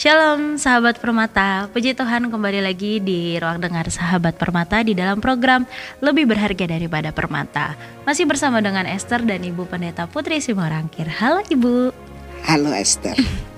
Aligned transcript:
Shalom 0.00 0.56
sahabat 0.56 0.96
permata, 0.96 1.68
puji 1.76 1.92
Tuhan 1.92 2.32
kembali 2.32 2.64
lagi 2.64 3.04
di 3.04 3.36
ruang 3.36 3.60
dengar 3.60 3.84
sahabat 3.92 4.32
permata 4.32 4.80
di 4.80 4.96
dalam 4.96 5.20
program 5.20 5.68
Lebih 6.00 6.24
Berharga 6.24 6.64
Daripada 6.64 7.12
Permata. 7.12 7.76
Masih 8.08 8.24
bersama 8.24 8.64
dengan 8.64 8.88
Esther 8.88 9.20
dan 9.28 9.44
Ibu 9.44 9.68
Pendeta 9.68 10.08
Putri 10.08 10.40
Simorangkir. 10.40 11.04
Halo 11.04 11.44
Ibu. 11.44 11.92
Halo 12.48 12.72
Esther. 12.72 13.12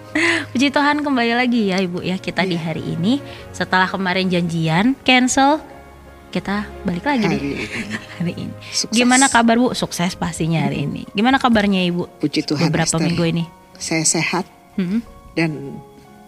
Puji 0.50 0.74
Tuhan 0.74 1.06
kembali 1.06 1.38
lagi 1.38 1.70
ya 1.70 1.78
Ibu 1.78 2.02
ya 2.02 2.18
kita 2.18 2.42
di 2.42 2.58
hari 2.58 2.90
ini. 2.90 3.22
Setelah 3.54 3.86
kemarin 3.86 4.26
janjian 4.26 4.98
cancel 5.06 5.62
kita 6.34 6.66
balik 6.82 7.06
lagi 7.06 7.22
hari 7.22 7.38
ini. 7.38 7.54
hari 8.18 8.34
ini. 8.34 8.54
Sukses. 8.74 8.90
Gimana 8.90 9.30
kabar 9.30 9.62
Bu? 9.62 9.78
Sukses 9.78 10.18
pastinya 10.18 10.66
hari 10.66 10.90
ini. 10.90 11.06
Gimana 11.14 11.38
kabarnya 11.38 11.86
Ibu? 11.86 12.18
Puji 12.18 12.42
Tuhan 12.42 12.66
Beberapa 12.66 12.98
Esther. 12.98 13.06
minggu 13.06 13.22
ini. 13.30 13.44
Saya 13.78 14.02
sehat 14.02 14.42
Hmm, 14.72 15.04
dan 15.36 15.78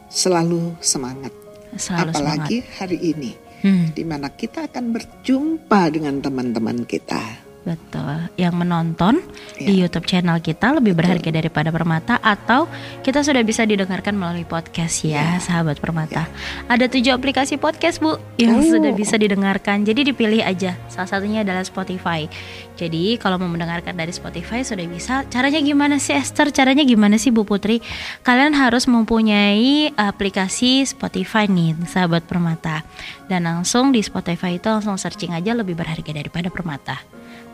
selalu 0.09 0.77
semangat. 0.81 1.33
Selalu 1.75 2.11
Apalagi 2.11 2.59
hari 2.79 2.99
ini 3.03 3.33
semangat 3.35 3.43
Hmm. 3.65 3.97
di 3.97 4.05
mana 4.05 4.29
kita 4.29 4.69
akan 4.69 4.93
berjumpa 4.93 5.89
dengan 5.89 6.21
teman-teman 6.21 6.85
kita. 6.85 7.44
Betul. 7.65 8.29
Yang 8.37 8.55
menonton 8.61 9.15
Ya. 9.57 9.67
di 9.67 9.81
YouTube 9.81 10.05
channel 10.05 10.37
kita 10.39 10.77
lebih 10.77 10.93
berharga 10.93 11.33
daripada 11.33 11.73
permata 11.73 12.21
atau 12.21 12.69
kita 13.01 13.25
sudah 13.25 13.41
bisa 13.41 13.65
didengarkan 13.65 14.13
melalui 14.13 14.45
podcast 14.45 15.01
ya, 15.01 15.41
sahabat 15.41 15.81
permata. 15.81 16.29
Ada 16.69 16.93
tujuh 16.93 17.17
aplikasi 17.17 17.57
podcast 17.57 18.05
bu 18.05 18.21
yang 18.37 18.61
Oh. 18.61 18.69
sudah 18.69 18.93
bisa 18.93 19.17
didengarkan. 19.17 19.81
Jadi 19.81 20.13
dipilih 20.13 20.45
aja. 20.45 20.77
Salah 20.93 21.09
satunya 21.09 21.41
adalah 21.41 21.65
Spotify. 21.65 22.29
Jadi 22.77 23.17
kalau 23.17 23.41
mau 23.41 23.49
mendengarkan 23.49 23.97
dari 23.97 24.13
Spotify 24.13 24.61
sudah 24.61 24.85
bisa. 24.85 25.25
Caranya 25.33 25.65
gimana 25.65 25.97
sih 25.97 26.13
Esther? 26.13 26.53
Caranya 26.53 26.85
gimana 26.85 27.17
sih 27.17 27.33
Bu 27.33 27.49
Putri? 27.49 27.81
Kalian 28.21 28.53
harus 28.53 28.85
mempunyai 28.85 29.89
aplikasi 29.97 30.85
Spotify 30.85 31.49
nih, 31.49 31.81
sahabat 31.89 32.29
permata. 32.29 32.85
Dan 33.25 33.49
langsung 33.49 33.89
di 33.89 34.05
Spotify 34.05 34.61
itu 34.61 34.69
langsung 34.69 35.01
searching 35.01 35.33
aja 35.33 35.57
lebih 35.57 35.73
berharga 35.73 36.13
daripada 36.13 36.53
permata. 36.53 37.01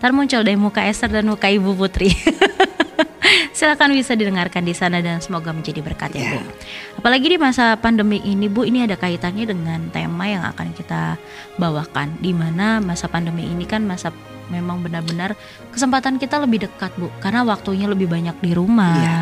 Ntar 0.01 0.17
muncul 0.17 0.41
deh 0.41 0.57
muka 0.57 0.81
Esther 0.89 1.13
dan 1.13 1.29
muka 1.29 1.45
Ibu 1.53 1.77
Putri. 1.77 2.09
Silakan 3.53 3.93
bisa 3.93 4.17
didengarkan 4.17 4.65
di 4.65 4.73
sana 4.73 5.05
dan 5.05 5.21
semoga 5.21 5.53
menjadi 5.53 5.85
berkat 5.85 6.17
ya, 6.17 6.25
Ya. 6.25 6.31
Bu. 6.33 7.05
Apalagi 7.05 7.37
di 7.37 7.37
masa 7.37 7.77
pandemi 7.77 8.17
ini, 8.25 8.49
Bu, 8.49 8.65
ini 8.65 8.89
ada 8.89 8.97
kaitannya 8.97 9.45
dengan 9.45 9.93
tema 9.93 10.25
yang 10.25 10.41
akan 10.49 10.73
kita 10.73 11.21
bawakan 11.61 12.17
di 12.25 12.33
mana 12.33 12.81
masa 12.81 13.13
pandemi 13.13 13.45
ini 13.45 13.69
kan 13.69 13.85
masa 13.85 14.09
memang 14.49 14.81
benar-benar 14.81 15.37
kesempatan 15.69 16.17
kita 16.17 16.41
lebih 16.41 16.65
dekat, 16.65 16.97
Bu, 16.97 17.13
karena 17.21 17.45
waktunya 17.45 17.85
lebih 17.85 18.09
banyak 18.09 18.41
di 18.41 18.57
rumah. 18.57 18.97
Iya. 18.97 19.21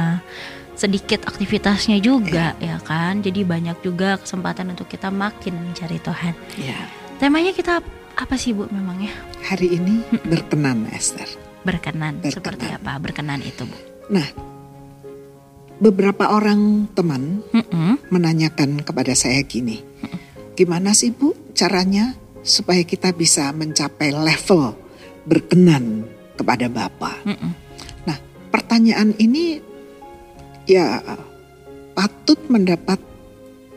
Sedikit 0.79 1.27
aktivitasnya 1.27 1.99
juga 1.99 2.55
ya 2.63 2.79
kan. 2.79 3.19
Jadi 3.19 3.43
banyak 3.43 3.83
juga 3.83 4.15
kesempatan 4.23 4.71
untuk 4.71 4.87
kita 4.87 5.11
makin 5.11 5.59
mencari 5.59 5.99
Tuhan. 5.99 6.39
Ya, 6.55 6.79
Temanya 7.19 7.51
kita 7.51 7.83
apa 8.19 8.35
sih, 8.35 8.51
Bu, 8.53 8.67
memangnya? 8.69 9.15
hari 9.49 9.81
ini 9.81 10.05
berkenan 10.29 10.85
Esther. 10.93 11.25
Berkenan. 11.65 12.21
Berkenan. 12.21 12.35
Seperti 12.37 12.67
apa 12.69 13.01
berkenan 13.01 13.41
itu, 13.41 13.65
Bu? 13.65 13.79
Nah, 14.13 14.29
beberapa 15.81 16.29
orang 16.29 16.93
teman 16.93 17.41
Mm-mm. 17.55 18.13
menanyakan 18.13 18.85
kepada 18.85 19.17
saya 19.17 19.41
gini, 19.47 19.81
gimana 20.53 20.93
sih 20.93 21.15
Bu 21.17 21.33
caranya 21.57 22.13
supaya 22.45 22.85
kita 22.85 23.17
bisa 23.17 23.49
mencapai 23.57 24.13
level 24.13 24.77
berkenan 25.25 26.05
kepada 26.37 26.69
Bapa? 26.69 27.25
Mm-mm. 27.25 27.53
Nah, 28.05 28.19
pertanyaan 28.53 29.17
ini 29.17 29.65
ya 30.69 31.01
patut 31.97 32.39
mendapat 32.53 33.01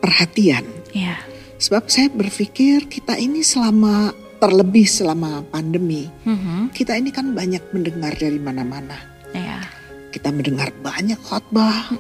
perhatian. 0.04 0.68
Ya. 0.92 1.16
Sebab 1.62 1.88
saya 1.88 2.10
berpikir 2.10 2.90
kita 2.90 3.16
ini 3.22 3.46
selama 3.46 4.12
terlebih 4.42 4.90
selama 4.90 5.46
pandemi, 5.46 6.10
Mhm. 6.26 6.74
kita 6.74 6.98
ini 6.98 7.14
kan 7.14 7.32
banyak 7.32 7.62
mendengar 7.70 8.18
dari 8.18 8.42
mana-mana. 8.42 8.98
Ya. 9.32 9.62
Kita 10.10 10.34
mendengar 10.34 10.74
banyak 10.82 11.22
khotbah, 11.22 11.94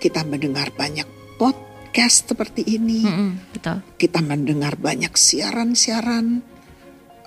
kita 0.00 0.24
mendengar 0.24 0.72
banyak 0.72 1.04
podcast 1.36 2.32
seperti 2.32 2.64
ini, 2.64 3.04
Mm-mm, 3.04 3.30
betul. 3.52 3.76
kita 4.00 4.24
mendengar 4.24 4.74
banyak 4.74 5.12
siaran-siaran 5.12 6.40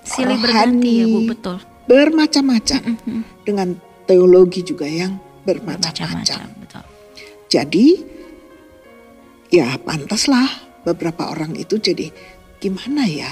Silih 0.02 0.34
rohani, 0.34 0.42
berganti 0.42 0.92
ya 0.92 1.06
Bu, 1.06 1.18
betul. 1.30 1.56
bermacam-macam 1.86 2.80
Mm-mm. 2.84 3.20
dengan 3.46 3.68
teologi 4.04 4.60
juga 4.60 4.84
yang 4.84 5.16
bermacam-macam. 5.46 6.46
Betul. 6.58 6.82
Jadi 7.46 7.86
ya 9.48 9.78
pantaslah 9.78 10.50
beberapa 10.82 11.30
orang 11.30 11.54
itu 11.54 11.78
jadi 11.78 12.10
gimana 12.58 13.06
ya? 13.06 13.30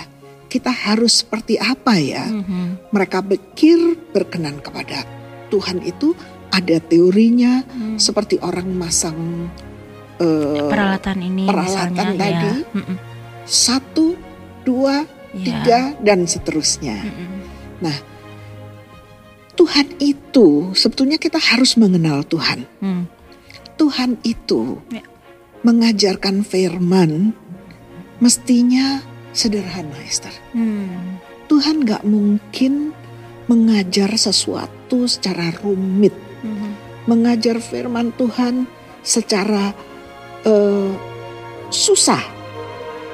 Kita 0.55 0.71
harus 0.71 1.27
seperti 1.27 1.59
apa 1.59 1.99
ya? 1.99 2.31
Mhm. 2.31 2.95
Mereka 2.95 3.27
pikir 3.27 3.99
berkenan 4.15 4.63
kepada 4.63 5.03
Tuhan 5.51 5.83
itu 5.83 6.15
ada 6.49 6.79
teorinya 6.79 7.67
Hmm. 7.67 7.99
seperti 7.99 8.39
orang 8.39 8.71
masang 8.71 9.51
eh, 10.15 10.71
Peralatan 10.71 11.19
ini 11.19 11.43
peralatan 11.43 11.91
misalnya 11.91 12.15
tadi. 12.15 12.31
ya. 12.31 12.55
Mm-mm. 12.71 12.97
satu, 13.43 14.15
dua, 14.63 15.03
Ya. 15.35 15.43
tiga 15.43 15.81
dan 15.99 16.23
seterusnya. 16.23 17.03
Mm-mm. 17.03 17.43
Tuhan 19.55 19.87
itu 19.99 20.71
sebetulnya 20.73 21.19
kita 21.19 21.39
harus 21.39 21.75
mengenal 21.75 22.23
Tuhan. 22.23 22.67
Hmm. 22.79 23.05
Tuhan 23.75 24.19
itu 24.23 24.79
Ya. 24.91 25.03
mengajarkan 25.63 26.43
firman 26.43 27.35
mestinya 28.19 29.03
sederhana 29.35 29.99
Esther. 30.01 30.33
Hmm. 30.55 31.19
Tuhan 31.51 31.85
gak 31.85 32.07
mungkin 32.07 32.95
mengajar 33.51 34.17
sesuatu 34.17 35.05
secara 35.05 35.53
rumit. 35.61 36.15
Mhm. 36.41 36.71
Mengajar 37.05 37.61
firman 37.61 38.15
Tuhan 38.17 38.65
secara 39.05 39.77
eh, 40.45 40.93
susah. 41.69 42.21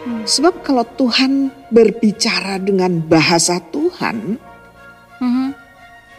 Hmm. 0.03 0.22
Sebab 0.26 0.66
kalau 0.66 0.82
Tuhan 0.98 1.50
berbicara 1.70 2.59
dengan 2.59 2.98
bahasa 3.03 3.62
Tuhan, 3.70 4.34
Mhm. 5.22 5.47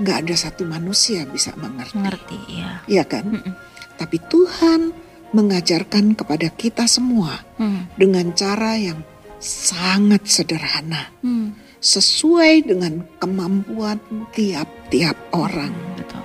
gak 0.04 0.18
ada 0.28 0.36
satu 0.40 0.64
manusia 0.64 1.28
bisa 1.28 1.52
mengerti. 1.60 2.00
Mengerti 2.00 2.40
ya. 2.48 2.80
Iya 2.88 3.04
kan? 3.04 3.28
Mm-mm. 3.28 3.54
Tapi 4.00 4.18
Tuhan 4.32 4.96
mengajarkan 5.32 6.16
kepada 6.16 6.48
kita 6.52 6.88
semua 6.88 7.44
Hmm. 7.56 7.88
dengan 7.96 8.32
cara 8.36 8.76
yang 8.76 9.04
sangat 9.42 10.30
sederhana, 10.30 11.10
Hmm. 11.26 11.58
sesuai 11.82 12.70
dengan 12.70 13.02
kemampuan 13.18 13.98
tiap-tiap 14.38 15.18
orang. 15.34 15.74
Hmm, 15.74 15.98
Betul. 15.98 16.22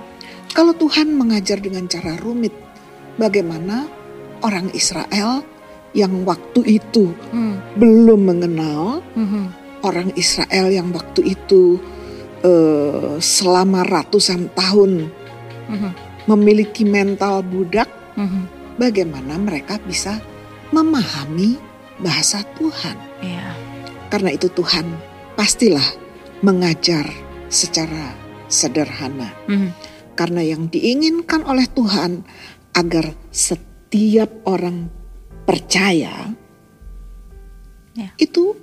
Kalau 0.53 0.73
Tuhan 0.77 1.17
mengajar 1.17 1.57
dengan 1.57 1.89
cara 1.89 2.13
rumit, 2.21 2.53
bagaimana 3.17 3.89
orang 4.45 4.69
Israel 4.77 5.41
yang 5.97 6.21
waktu 6.29 6.77
itu 6.77 7.09
Hmm. 7.33 7.57
belum 7.73 8.21
mengenal 8.29 9.01
Mhm. 9.17 9.43
orang 9.81 10.13
Israel 10.13 10.69
yang 10.69 10.93
waktu 10.93 11.33
itu 11.33 11.81
eh, 12.45 13.17
selama 13.17 13.81
ratusan 13.81 14.53
tahun 14.53 15.09
Mhm. 15.65 15.91
memiliki 16.29 16.85
mental 16.85 17.41
budak, 17.41 17.89
Mhm. 18.13 18.77
bagaimana 18.77 19.41
mereka 19.41 19.81
bisa 19.81 20.21
memahami 20.69 21.57
bahasa 21.97 22.45
Tuhan. 22.61 23.06
Iya. 23.21 23.47
Karena 24.07 24.29
itu 24.31 24.47
Tuhan 24.49 24.85
pastilah 25.35 25.83
mengajar 26.41 27.05
secara 27.47 28.13
sederhana. 28.47 29.33
Mhm. 29.47 29.69
Karena 30.17 30.41
yang 30.41 30.67
diinginkan 30.67 31.45
oleh 31.45 31.69
Tuhan 31.69 32.25
agar 32.73 33.13
setiap 33.29 34.29
orang 34.45 34.89
percaya 35.45 36.33
Ya. 37.97 38.13
itu 38.21 38.53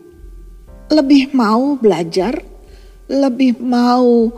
lebih 0.86 1.34
mau 1.34 1.74
belajar, 1.74 2.38
lebih 3.10 3.58
mau 3.58 4.30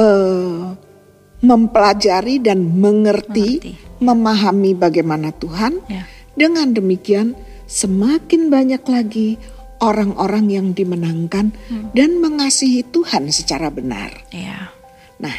eh, 0.00 0.64
mempelajari 1.40 2.40
dan 2.40 2.64
mengerti, 2.72 3.60
Mengerti. 3.60 4.00
memahami 4.00 4.72
bagaimana 4.72 5.28
Tuhan. 5.34 5.76
Ya. 5.86 6.08
Dengan 6.32 6.72
demikian 6.72 7.36
semakin 7.68 8.48
banyak 8.48 8.80
lagi 8.88 9.36
orang-orang 9.80 10.46
yang 10.48 10.66
dimenangkan 10.70 11.52
dan 11.92 12.20
mengasihi 12.20 12.84
Tuhan 12.86 13.32
secara 13.32 13.72
benar. 13.72 14.12
Iya. 14.30 14.68
Nah, 15.18 15.36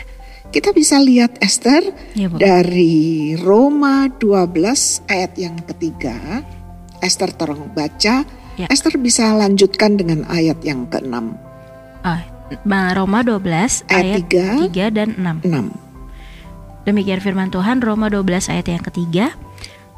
kita 0.50 0.74
bisa 0.74 1.00
lihat 1.00 1.38
Esther 1.40 1.94
Bu. 2.28 2.38
dari 2.38 3.34
Roma 3.38 4.10
12 4.12 5.06
ayat 5.08 5.34
yang 5.38 5.56
ketiga. 5.64 6.44
Esther 7.00 7.34
tolong 7.34 7.72
baca. 7.72 8.26
Ya. 8.60 8.68
Esther 8.68 9.00
bisa 9.00 9.32
lanjutkan 9.34 9.96
dengan 9.96 10.28
ayat 10.28 10.60
yang 10.62 10.86
ke-6. 10.86 11.16
Ah, 12.04 12.22
Roma 12.94 13.24
12 13.24 13.88
ayat 13.88 13.90
Ayat 13.90 14.28
3 14.28 14.68
tiga. 14.68 14.86
dan 14.92 15.10
6. 15.18 15.48
6. 15.48 15.92
Demikian 16.84 17.22
firman 17.22 17.54
Tuhan 17.54 17.80
Roma 17.80 18.10
12 18.10 18.50
ayat 18.50 18.68
yang 18.68 18.84
ketiga. 18.84 19.26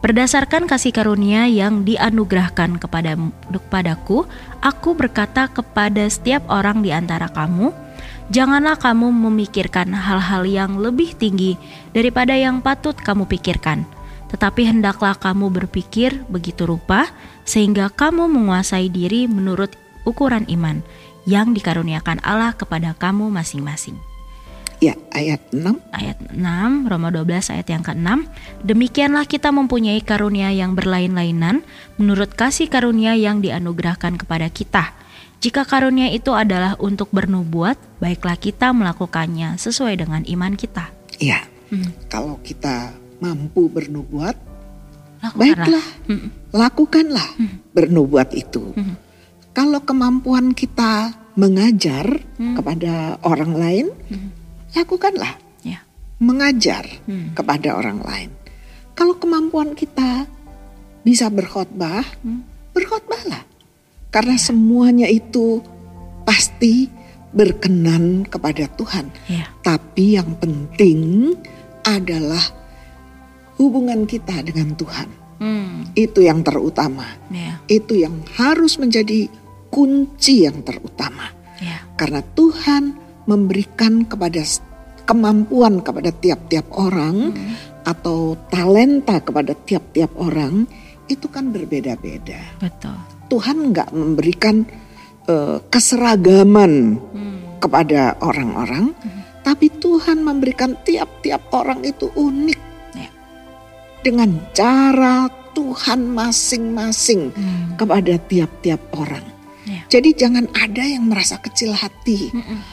Berdasarkan 0.03 0.67
kasih 0.67 0.91
karunia 0.91 1.47
yang 1.47 1.87
dianugerahkan 1.87 2.75
kepada 2.75 3.15
kepadaku, 3.47 4.27
aku 4.59 4.99
berkata 4.99 5.47
kepada 5.47 6.03
setiap 6.11 6.43
orang 6.51 6.83
di 6.83 6.91
antara 6.91 7.31
kamu, 7.31 7.71
janganlah 8.27 8.75
kamu 8.75 9.07
memikirkan 9.15 9.95
hal-hal 9.95 10.43
yang 10.43 10.75
lebih 10.75 11.15
tinggi 11.15 11.55
daripada 11.95 12.35
yang 12.35 12.59
patut 12.59 12.99
kamu 12.99 13.31
pikirkan, 13.31 13.87
tetapi 14.27 14.67
hendaklah 14.67 15.15
kamu 15.15 15.47
berpikir 15.47 16.19
begitu 16.27 16.67
rupa 16.67 17.07
sehingga 17.47 17.87
kamu 17.87 18.27
menguasai 18.27 18.91
diri 18.91 19.31
menurut 19.31 19.71
ukuran 20.03 20.43
iman 20.51 20.83
yang 21.23 21.55
dikaruniakan 21.55 22.19
Allah 22.27 22.51
kepada 22.51 22.91
kamu 22.99 23.31
masing-masing. 23.31 23.95
Ya, 24.81 24.97
ayat 25.13 25.39
6. 25.53 25.79
Ayat 25.91 26.17
6, 26.33 26.89
Roma 26.89 27.07
12 27.13 27.53
ayat 27.53 27.67
yang 27.69 27.83
ke-6. 27.83 28.09
Demikianlah 28.65 29.23
kita 29.23 29.53
mempunyai 29.53 30.01
karunia 30.01 30.49
yang 30.51 30.75
berlain-lainan 30.75 31.63
menurut 31.95 32.33
kasih 32.33 32.67
karunia 32.67 33.13
yang 33.15 33.39
dianugerahkan 33.39 34.19
kepada 34.19 34.49
kita. 34.49 34.91
Jika 35.39 35.67
karunia 35.67 36.07
itu 36.07 36.31
adalah 36.31 36.79
untuk 36.79 37.11
bernubuat, 37.11 37.75
baiklah 37.99 38.39
kita 38.39 38.71
melakukannya 38.71 39.59
sesuai 39.59 39.99
dengan 39.99 40.23
iman 40.23 40.53
kita. 40.55 40.87
Ya, 41.19 41.43
hmm. 41.67 42.07
kalau 42.07 42.39
kita 42.39 42.95
mampu 43.19 43.67
bernubuat, 43.67 44.35
Lakukanlah. 45.19 45.39
baiklah, 45.39 45.85
Hmm. 46.07 46.27
lakukanlah 46.51 47.27
bernubuat 47.71 48.31
itu. 48.35 48.71
Hmm. 48.75 48.95
Kalau 49.51 49.79
kemampuan 49.83 50.51
kita 50.51 51.11
mengajar 51.35 52.23
Hmm. 52.39 52.55
kepada 52.55 53.19
orang 53.23 53.51
lain, 53.55 53.87
Hmm. 54.11 54.31
Lakukanlah 54.73 55.37
Ya. 55.63 55.79
mengajar 56.19 56.83
Hmm. 57.05 57.31
kepada 57.33 57.77
orang 57.77 58.03
lain. 58.03 58.29
Kalau 58.93 59.17
kemampuan 59.17 59.73
kita 59.73 60.25
bisa 61.01 61.29
berkhotbah, 61.29 62.05
Hmm. 62.21 62.45
berkhotbahlah. 62.73 63.45
Karena 64.13 64.37
semuanya 64.37 65.09
itu 65.09 65.61
pasti 66.21 66.85
berkenan 67.33 68.29
kepada 68.29 68.69
Tuhan. 68.77 69.09
Ya. 69.25 69.49
Tapi 69.65 70.21
yang 70.21 70.37
penting 70.37 71.33
adalah 71.81 72.45
hubungan 73.57 74.05
kita 74.05 74.45
dengan 74.45 74.77
Tuhan. 74.77 75.09
Hmm. 75.41 75.89
Itu 75.97 76.21
yang 76.21 76.45
terutama. 76.45 77.03
Ya. 77.33 77.57
Itu 77.65 77.97
yang 77.97 78.21
harus 78.37 78.77
menjadi 78.77 79.27
kunci 79.73 80.45
yang 80.45 80.61
terutama. 80.61 81.33
Ya. 81.57 81.81
Karena 81.97 82.21
Tuhan 82.37 83.02
memberikan 83.25 84.03
kepada 84.03 84.43
kemampuan 85.03 85.83
kepada 85.83 86.11
tiap-tiap 86.15 86.67
orang 86.75 87.35
Hmm. 87.35 87.53
atau 87.83 88.39
talenta 88.47 89.19
kepada 89.19 89.51
tiap-tiap 89.51 90.15
orang 90.15 90.63
itu 91.11 91.27
kan 91.27 91.51
berbeda-beda. 91.51 92.39
Betul. 92.63 92.95
Tuhan 93.27 93.75
nggak 93.75 93.89
memberikan 93.91 94.63
eh, 95.23 95.55
keseragaman 95.71 96.99
Hmm. 96.99 97.39
kepada 97.63 98.19
orang-orang, 98.19 98.91
tapi 99.39 99.71
Tuhan 99.71 100.19
memberikan 100.19 100.75
tiap-tiap 100.83 101.47
orang 101.55 101.79
itu 101.87 102.11
unik 102.11 102.59
Ya. 102.91 103.07
dengan 104.03 104.35
cara 104.51 105.31
Tuhan 105.55 106.11
masing-masing 106.11 107.31
Hmm. 107.31 107.79
kepada 107.79 108.19
tiap-tiap 108.19 108.83
orang. 108.99 109.23
Ya. 109.63 109.79
Jadi 109.87 110.11
jangan 110.11 110.51
ada 110.51 110.83
yang 110.83 111.07
merasa 111.07 111.39
kecil 111.39 111.71
hati. 111.71 112.35
Mm-mm. 112.35 112.59
Ah, 112.59 112.63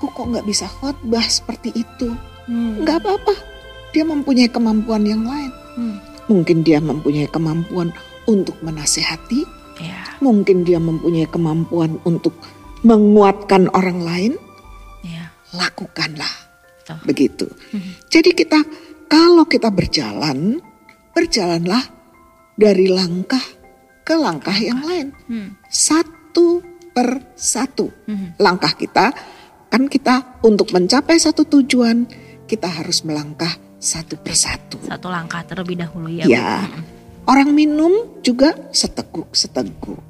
aku 0.00 0.16
kok 0.16 0.32
nggak 0.32 0.48
bisa 0.48 0.64
khotbah 0.64 1.20
seperti 1.28 1.76
itu? 1.76 2.08
Hmm. 2.48 2.80
Nggak 2.80 3.04
apa-apa. 3.04 3.36
Dia 3.92 4.08
mempunyai 4.08 4.48
kemampuan 4.48 5.04
yang 5.04 5.28
lain. 5.28 5.52
Hmm. 5.76 6.00
Mungkin 6.24 6.64
dia 6.64 6.80
mempunyai 6.80 7.28
kemampuan 7.28 7.92
untuk 8.24 8.56
menasehati. 8.64 9.44
Ya. 9.76 10.16
Mungkin 10.24 10.64
dia 10.64 10.80
mempunyai 10.80 11.28
kemampuan 11.28 12.00
untuk 12.08 12.32
menguatkan 12.80 13.68
orang 13.76 14.00
lain. 14.00 14.32
Ya. 15.04 15.28
Lakukanlah 15.52 16.32
Betul. 16.80 16.96
begitu. 17.04 17.46
Mhm. 17.76 17.92
Jadi 18.08 18.30
kita 18.32 18.58
kalau 19.04 19.44
kita 19.44 19.68
berjalan, 19.68 20.64
berjalanlah 21.12 21.84
dari 22.56 22.88
langkah 22.88 23.44
ke 24.00 24.16
langkah 24.16 24.56
yang 24.56 24.80
lain. 24.80 25.12
Hmm. 25.28 25.60
Satu 25.68 26.64
per 26.96 27.36
satu. 27.36 27.92
Mhm. 28.08 28.40
Langkah 28.40 28.72
kita 28.72 29.12
kan 29.70 29.86
kita 29.86 30.42
untuk 30.42 30.74
mencapai 30.74 31.16
satu 31.16 31.46
tujuan 31.46 32.04
kita 32.44 32.66
harus 32.66 33.06
melangkah 33.06 33.50
satu 33.78 34.18
per 34.18 34.34
satu. 34.34 34.76
Langkah 35.06 35.46
terlebih 35.46 35.78
dahulu 35.78 36.10
ya. 36.10 36.26
Bu. 36.26 36.30
Ya. 36.30 36.66
Orang 37.24 37.54
minum 37.54 38.18
juga 38.20 38.52
seteguk 38.74 39.30
seteguk 39.30 40.02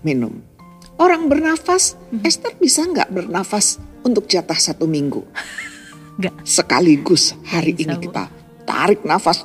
minum. 0.00 0.40
Orang 0.96 1.28
bernafas, 1.28 1.96
Esther 2.24 2.56
bisa 2.56 2.84
nggak 2.84 3.08
bernafas 3.08 3.76
untuk 4.00 4.24
jatah 4.24 4.56
satu 4.56 4.84
minggu? 4.84 5.20
Nggak. 6.20 6.44
Sekaligus 6.44 7.32
hari 7.48 7.72
Bisa, 7.72 7.88
ini 7.88 7.94
Bu. 7.96 8.02
kita 8.08 8.24
tarik 8.68 9.00
nafas 9.08 9.40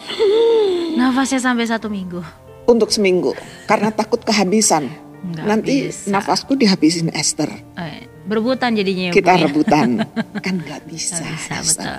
Nafasnya 0.99 1.39
sampai 1.39 1.63
satu 1.63 1.88
minggu. 1.88 2.19
untuk 2.65 2.89
seminggu 2.91 3.31
karena 3.67 3.91
takut 3.91 4.19
kehabisan. 4.19 4.91
Nggak 5.25 5.45
Nanti 5.47 5.75
bisa. 5.88 6.11
nafasku 6.11 6.55
dihabisin 6.55 7.13
Esther. 7.15 7.47
Eh, 7.77 8.07
berebutan 8.25 8.74
jadinya 8.75 9.10
ya, 9.10 9.12
Bu, 9.12 9.18
Kita 9.22 9.33
ya? 9.33 9.42
rebutan, 9.48 9.89
kan 10.45 10.56
nggak 10.62 10.81
bisa. 10.89 11.22
Nggak 11.22 11.33
bisa, 11.38 11.54
betul. 11.63 11.98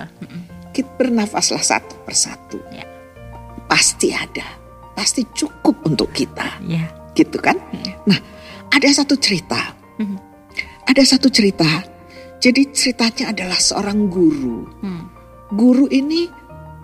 Kita 0.75 0.89
bernafaslah 0.99 1.63
satu 1.63 1.95
persatu. 2.05 2.59
Ya. 2.69 2.85
Pasti 3.67 4.13
ada, 4.13 4.45
pasti 4.93 5.25
cukup 5.33 5.83
untuk 5.87 6.13
kita, 6.13 6.61
Ya. 6.67 6.87
gitu 7.17 7.39
kan? 7.41 7.57
Nah, 8.05 8.19
ada 8.71 8.87
satu 8.91 9.17
cerita. 9.17 9.73
Mhm. 9.97 10.17
Ada 10.87 11.03
satu 11.17 11.27
cerita. 11.27 11.67
Jadi 12.37 12.69
ceritanya 12.71 13.33
adalah 13.33 13.57
seorang 13.59 14.07
guru. 14.07 14.63
Hmm. 14.79 15.09
Guru 15.51 15.89
ini 15.89 16.29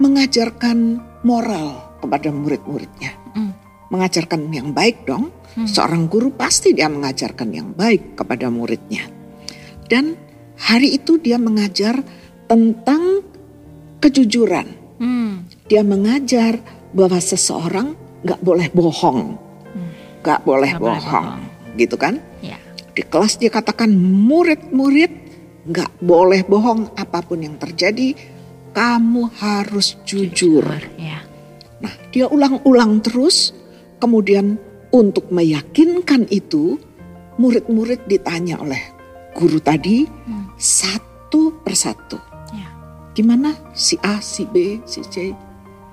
mengajarkan 0.01 0.99
moral 1.23 1.99
kepada 2.01 2.33
murid-muridnya. 2.33 3.11
Hmm. 3.31 3.53
Mengajarkan 3.93 4.49
yang 4.51 4.75
baik 4.75 5.05
dong. 5.07 5.29
Hmm. 5.53 5.69
Seorang 5.69 6.09
guru 6.09 6.33
pasti 6.33 6.73
dia 6.73 6.89
mengajarkan 6.89 7.53
yang 7.53 7.69
baik 7.71 8.17
kepada 8.19 8.49
muridnya. 8.49 9.05
Dan 9.93 10.17
hari 10.57 10.97
itu 10.97 11.21
dia 11.21 11.37
mengajar 11.37 12.01
tentang 12.49 13.21
kejujuran. 14.01 14.65
Hmm. 14.97 15.45
Dia 15.69 15.85
mengajar 15.85 16.57
bahwa 16.97 17.21
seseorang 17.21 17.93
nggak 18.25 18.41
boleh 18.41 18.73
bohong, 18.73 19.37
nggak 20.25 20.41
boleh 20.41 20.73
Nggak 20.73 20.81
boleh 20.81 20.97
bohong, 20.97 21.29
bohong. 21.37 21.77
gitu 21.77 21.95
kan? 22.01 22.17
Ya. 22.41 22.57
Di 22.97 23.05
kelas 23.05 23.37
dia 23.37 23.53
katakan 23.53 23.93
murid-murid 24.01 25.13
nggak 25.69 25.91
boleh 26.01 26.41
bohong 26.41 26.89
apa 26.97 27.21
pun 27.21 27.45
yang 27.45 27.61
terjadi, 27.61 28.17
kamu 28.73 29.29
harus 29.37 30.01
jujur. 30.09 30.65
Ya. 30.97 31.21
Nah, 31.83 31.93
dia 32.09 32.25
ulang-ulang 32.25 32.97
terus, 33.05 33.53
kemudian 34.01 34.57
untuk 34.89 35.29
meyakinkan 35.29 36.25
itu, 36.33 36.79
murid-murid 37.37 38.05
ditanya 38.07 38.61
oleh 38.61 38.92
guru 39.33 39.57
tadi 39.59 40.05
Hmm. 40.05 40.53
satu 40.55 41.59
persatu. 41.61 42.17
Ya. 42.53 42.69
Gimana 43.13 43.53
si 43.73 43.97
A, 43.99 44.21
si 44.21 44.45
B, 44.45 44.79
si 44.85 45.01
C? 45.03 45.33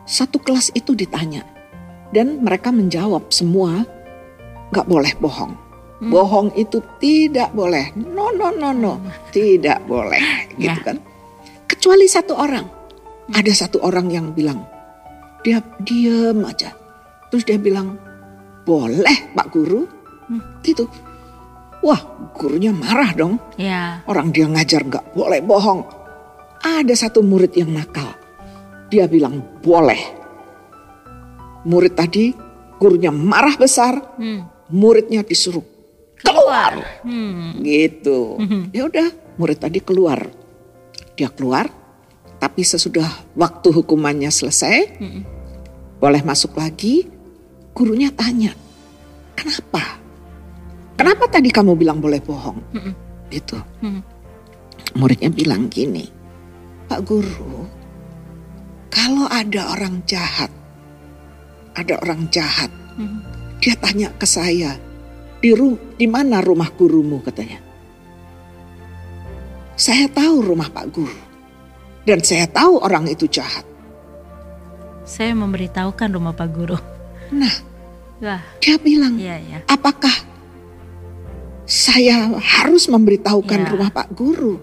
Satu 0.05 0.39
kelas 0.39 0.73
itu 0.73 0.93
ditanya. 0.93 1.45
Dan 2.11 2.43
mereka 2.43 2.75
menjawab 2.75 3.31
semua, 3.31 3.87
nggak 4.71 4.87
boleh 4.87 5.13
bohong. 5.19 5.55
Hmm. 6.01 6.11
Bohong 6.11 6.49
itu 6.57 6.81
tidak 6.99 7.53
boleh. 7.53 7.93
No, 7.95 8.33
no, 8.33 8.51
no, 8.51 8.73
no. 8.73 8.99
Tidak 9.31 9.85
boleh. 9.85 10.51
Gitu 10.57 10.73
Ya. 10.73 10.81
kan. 10.81 10.99
Kecuali 11.69 12.09
satu 12.09 12.35
orang. 12.35 12.67
Ada 13.31 13.53
satu 13.67 13.79
orang 13.85 14.11
yang 14.11 14.35
bilang, 14.35 14.67
dia 15.47 15.63
diem 15.79 16.41
aja. 16.43 16.75
Terus 17.31 17.47
dia 17.47 17.63
bilang, 17.63 17.95
boleh 18.67 19.31
Pak 19.39 19.49
Guru. 19.55 19.87
Hmm. 20.27 20.43
Gitu. 20.67 20.83
Wah 21.81 22.01
gurunya 22.37 22.73
marah 22.73 23.13
dong. 23.17 23.41
Ya. 23.57 24.05
Orang 24.05 24.33
dia 24.33 24.45
ngajar 24.45 24.85
nggak 24.85 25.17
boleh 25.17 25.41
bohong. 25.41 25.81
Ada 26.61 27.09
satu 27.09 27.25
murid 27.25 27.57
yang 27.57 27.73
nakal. 27.73 28.13
Dia 28.93 29.09
bilang 29.09 29.41
boleh. 29.65 30.01
Murid 31.65 31.97
tadi 31.97 32.33
gurunya 32.77 33.09
marah 33.09 33.57
besar. 33.57 33.97
Hmm. 34.21 34.45
Muridnya 34.71 35.25
disuruh 35.25 35.65
keluar. 36.21 37.01
Hmm. 37.05 37.61
Gitu. 37.65 38.37
Mhm. 38.37 38.63
Ya 38.77 38.85
udah 38.85 39.09
murid 39.41 39.59
tadi 39.61 39.81
keluar. 39.81 40.29
Dia 41.17 41.33
keluar. 41.33 41.69
Tapi 42.41 42.65
sesudah 42.65 43.09
waktu 43.37 43.69
hukumannya 43.69 44.33
selesai. 44.33 44.97
Mm-mm. 44.97 45.23
Boleh 46.01 46.25
masuk 46.25 46.57
lagi. 46.57 47.05
Gurunya 47.77 48.09
tanya. 48.09 48.57
Kenapa? 49.37 50.00
Kenapa 51.01 51.25
tadi 51.33 51.49
kamu 51.49 51.73
bilang 51.81 51.99
boleh 51.99 52.21
bohong? 52.21 52.61
Mm-mm. 52.77 52.95
Gitu. 53.33 53.57
Hmm. 53.81 54.03
muridnya 54.91 55.31
bilang 55.31 55.71
gini, 55.71 56.03
Pak 56.91 57.07
Guru, 57.07 57.63
kalau 58.91 59.31
ada 59.31 59.71
orang 59.71 60.03
jahat 60.03 60.51
ada 61.81 61.95
orang 62.03 62.27
jahat. 62.33 62.71
Mhm. 62.99 63.21
Dia 63.61 63.75
tanya 63.77 64.09
ke 64.17 64.25
saya, 64.25 64.77
di, 65.41 65.53
ru 65.53 65.77
di 65.97 66.09
mana 66.09 66.41
rumah 66.41 66.73
gurumu 66.73 67.21
katanya. 67.21 67.61
Saya 69.77 70.09
tahu 70.13 70.45
rumah 70.45 70.69
Pak 70.69 70.87
Guru. 70.93 71.21
Dan 72.05 72.25
saya 72.25 72.49
tahu 72.49 72.81
orang 72.81 73.13
itu 73.13 73.29
jahat. 73.29 73.65
Saya 75.05 75.37
memberitahukan 75.37 76.09
rumah 76.17 76.33
Pak 76.33 76.49
Guru. 76.53 76.77
Nah, 77.33 77.55
Wah, 78.25 78.41
dia 78.61 78.77
bilang, 78.81 79.17
iya 79.21 79.37
ya. 79.41 79.59
apakah 79.69 80.13
saya 81.71 82.35
harus 82.35 82.91
memberitahukan 82.91 83.61
Ya. 83.63 83.69
rumah 83.71 83.91
Pak 83.95 84.11
Guru? 84.11 84.59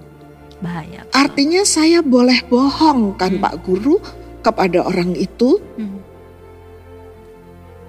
Bahaya. 0.59 1.07
Artinya 1.15 1.63
saya 1.63 2.03
boleh 2.03 2.43
bohong 2.43 3.15
kan 3.15 3.39
Hmm. 3.39 3.43
Pak 3.47 3.55
Guru 3.63 3.95
kepada 4.43 4.83
orang 4.83 5.15
itu. 5.15 5.55
Mhm. 5.79 5.99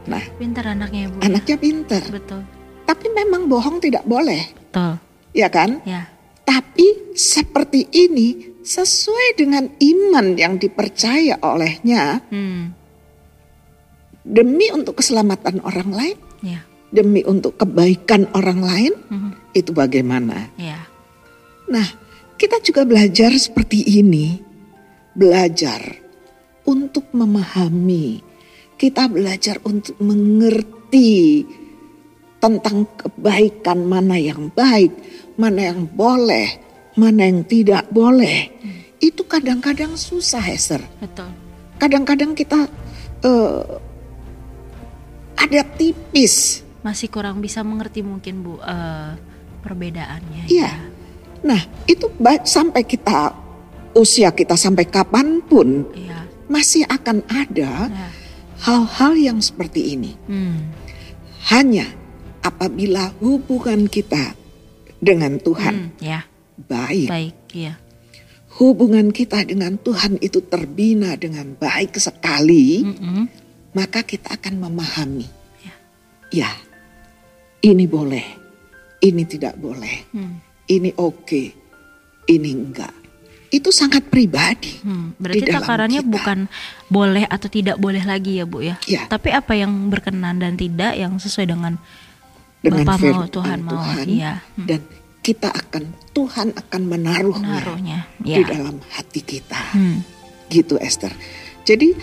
Nah, 0.07 0.25
Pintar 0.39 0.71
anaknya 0.71 1.11
Bu. 1.11 1.19
anaknya 1.21 1.57
pinter. 1.59 2.01
Betul. 2.09 2.41
Tapi 2.87 3.07
memang 3.13 3.45
bohong 3.45 3.77
tidak 3.77 4.07
boleh, 4.07 4.49
Betul. 4.55 4.97
ya 5.35 5.49
kan? 5.51 5.85
Ya. 5.85 6.09
Tapi 6.47 7.13
seperti 7.13 7.85
ini 7.93 8.57
sesuai 8.65 9.37
dengan 9.37 9.69
iman 9.69 10.27
yang 10.33 10.57
dipercaya 10.57 11.37
olehnya 11.43 12.25
Hmm. 12.33 12.73
demi 14.25 14.73
untuk 14.73 14.97
keselamatan 14.97 15.61
orang 15.61 15.91
lain, 15.93 16.17
Ya. 16.17 16.28
Demi 16.89 17.21
untuk 17.25 17.61
kebaikan 17.61 18.29
orang 18.33 18.61
lain, 18.65 18.93
Mhm. 19.09 19.31
itu 19.53 19.71
bagaimana? 19.77 20.49
Ya. 20.57 20.89
Nah, 21.69 21.85
kita 22.41 22.65
juga 22.65 22.89
belajar 22.89 23.33
seperti 23.37 23.85
ini. 24.01 24.41
Belajar 25.13 25.99
untuk 26.65 27.11
memahami. 27.13 28.23
Kita 28.79 29.11
belajar 29.11 29.59
untuk 29.67 29.99
mengerti 29.99 31.43
tentang 32.39 32.87
kebaikan 32.95 33.83
mana 33.83 34.15
yang 34.15 34.49
baik, 34.55 34.95
mana 35.35 35.75
yang 35.75 35.91
boleh, 35.91 36.47
mana 36.95 37.27
yang 37.27 37.43
tidak 37.43 37.91
boleh. 37.91 38.47
Itu 39.03 39.27
kadang-kadang 39.27 39.99
susah, 39.99 40.43
Hester. 40.43 40.79
Betul. 41.03 41.27
Kadang-kadang 41.83 42.39
kita 42.39 42.71
eh, 43.27 43.63
ada 45.35 45.61
tipis. 45.75 46.63
Masih 46.83 47.11
kurang 47.11 47.43
bisa 47.43 47.61
mengerti 47.67 48.01
mungkin 48.07 48.43
Bu 48.43 48.59
eh, 48.63 49.13
perbedaannya. 49.63 50.47
Iya. 50.47 50.71
Nah, 51.43 51.61
itu 51.87 52.11
sampai 52.45 52.83
kita 52.83 53.35
usia 53.95 54.31
kita 54.31 54.55
sampai 54.55 54.87
kapan 54.87 55.43
pun 55.43 55.87
Iya. 55.95 56.27
masih 56.47 56.87
akan 56.87 57.23
ada 57.27 57.91
Ya. 57.91 58.09
hal-hal 58.63 59.13
yang 59.19 59.39
seperti 59.43 59.95
ini. 59.99 60.15
Hmm. 60.27 60.71
Hanya 61.51 61.87
apabila 62.43 63.11
hubungan 63.19 63.87
kita 63.91 64.35
dengan 64.99 65.39
Tuhan 65.39 65.75
Hmm, 65.75 66.03
Ya. 66.03 66.27
baik, 66.59 67.09
Baik. 67.11 67.35
Iya. 67.55 67.75
hubungan 68.59 69.15
kita 69.15 69.47
dengan 69.47 69.79
Tuhan 69.79 70.19
itu 70.19 70.43
terbina 70.43 71.15
dengan 71.15 71.55
baik 71.55 71.95
sekali, 71.99 72.83
Mhm. 72.83 73.23
maka 73.79 74.03
kita 74.03 74.35
akan 74.35 74.59
memahami. 74.59 75.27
Ya. 75.63 75.75
Ya, 76.35 76.51
ini 77.61 77.85
boleh, 77.85 78.25
ini 79.01 79.23
tidak 79.25 79.55
boleh, 79.55 80.11
Hmm. 80.11 80.39
ini 80.67 80.91
oke, 80.95 81.43
ini 82.27 82.51
enggak. 82.51 82.95
Itu 83.49 83.73
sangat 83.73 84.05
pribadi. 84.07 84.77
Hmm, 84.85 85.17
berarti 85.17 85.49
takarannya 85.49 86.05
kita. 86.05 86.13
bukan 86.13 86.39
boleh 86.87 87.25
atau 87.25 87.49
tidak 87.49 87.81
boleh 87.81 88.05
lagi 88.05 88.37
ya 88.37 88.45
Bu 88.45 88.61
ya. 88.61 88.77
Ya. 88.85 89.09
Tapi 89.09 89.33
apa 89.33 89.57
yang 89.57 89.89
berkenan 89.89 90.37
dan 90.37 90.53
tidak 90.53 90.93
yang 90.93 91.17
sesuai 91.17 91.49
dengan 91.49 91.81
dengan 92.61 92.85
Bapak 92.85 93.01
mau 93.09 93.25
Tuhan 93.25 93.59
mau. 93.65 93.73
Tuhan 93.73 94.05
Iya. 94.05 94.33
Hmm. 94.53 94.67
dan 94.69 94.81
kita 95.25 95.49
akan 95.49 95.83
Tuhan 96.13 96.49
akan 96.53 96.83
menaruhnya 96.85 97.49
Menaruhnya. 97.57 97.99
di 98.21 98.33
Ya. 98.33 98.45
dalam 98.45 98.77
hati 98.91 99.21
kita 99.21 99.61
Hmm. 99.73 100.05
gitu 100.49 100.77
Esther 100.77 101.13
jadi 101.63 101.97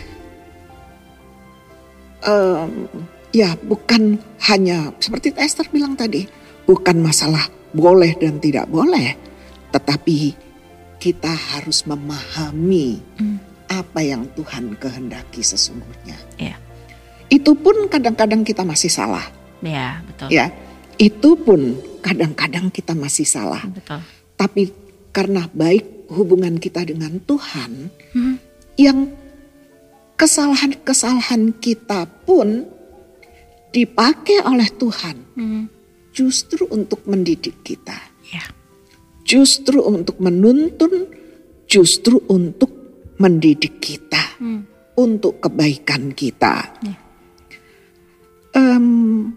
em, 2.22 2.90
ya 3.36 3.60
bukan 3.60 4.16
hanya 4.48 4.96
seperti 5.04 5.36
Esther 5.36 5.68
bilang 5.68 6.00
tadi 6.00 6.24
bukan 6.64 7.04
masalah 7.04 7.44
boleh 7.76 8.16
dan 8.16 8.40
tidak 8.40 8.72
boleh 8.72 9.12
tetapi 9.76 10.32
kita 10.96 11.36
harus 11.52 11.84
memahami 11.84 13.04
Hmm. 13.20 13.38
apa 13.68 14.00
yang 14.00 14.24
Tuhan 14.32 14.80
kehendaki 14.80 15.44
sesungguhnya 15.44 16.16
Iya. 16.40 16.56
itu 17.28 17.52
pun 17.54 17.92
kadang-kadang 17.92 18.48
kita 18.48 18.64
masih 18.64 18.88
salah 18.88 19.28
Ya, 19.60 20.00
betul. 20.08 20.32
ya 20.32 20.48
itu 20.96 21.36
pun 21.36 21.76
kadang-kadang 22.00 22.72
kita 22.72 22.96
masih 22.96 23.28
salah 23.28 23.60
Betul. 23.68 24.00
tapi 24.40 24.62
karena 25.12 25.44
baik 25.52 26.08
hubungan 26.08 26.56
kita 26.56 26.88
dengan 26.88 27.20
Tuhan 27.20 27.92
Hmm. 28.16 28.40
yang 28.80 29.12
kesalahan-kesalahan 30.16 31.52
kita 31.60 32.08
pun 32.24 32.64
dipakai 33.76 34.40
oleh 34.48 34.72
Tuhan 34.72 35.18
Hmm. 35.36 35.64
justru 36.16 36.64
untuk 36.72 37.04
mendidik 37.04 37.60
kita 37.60 38.00
Ya. 38.32 38.48
justru 39.28 39.84
untuk 39.84 40.16
menuntun 40.24 41.12
justru 41.68 42.24
untuk 42.32 42.72
mendidik 43.20 43.84
kita 43.84 44.40
Hmm. 44.40 44.64
untuk 44.96 45.44
kebaikan 45.44 46.16
kita 46.16 46.72
Ya. 46.80 46.96
Em, 48.56 49.36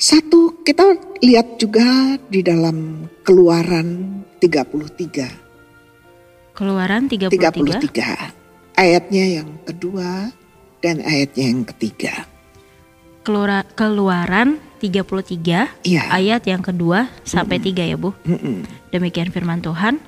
satu 0.00 0.64
kita 0.64 0.96
lihat 1.20 1.60
juga 1.60 2.16
di 2.32 2.40
dalam 2.40 3.04
keluaran 3.20 4.24
33 4.40 5.28
Keluaran 6.56 7.04
33. 7.04 7.52
33 7.52 8.32
ayatnya 8.80 9.44
yang 9.44 9.60
kedua 9.68 10.32
dan 10.80 11.04
ayatnya 11.04 11.52
yang 11.52 11.64
ketiga. 11.68 12.24
Kelura- 13.20 13.68
keluaran 13.76 14.56
33 14.80 15.68
Iya. 15.84 16.08
ayat 16.08 16.42
yang 16.48 16.64
kedua 16.64 17.12
sampai 17.22 17.60
tiga 17.60 17.84
ya 17.84 18.00
Bu. 18.00 18.16
Mm-mm. 18.24 18.64
Demikian 18.90 19.28
firman 19.28 19.60
Tuhan, 19.60 20.00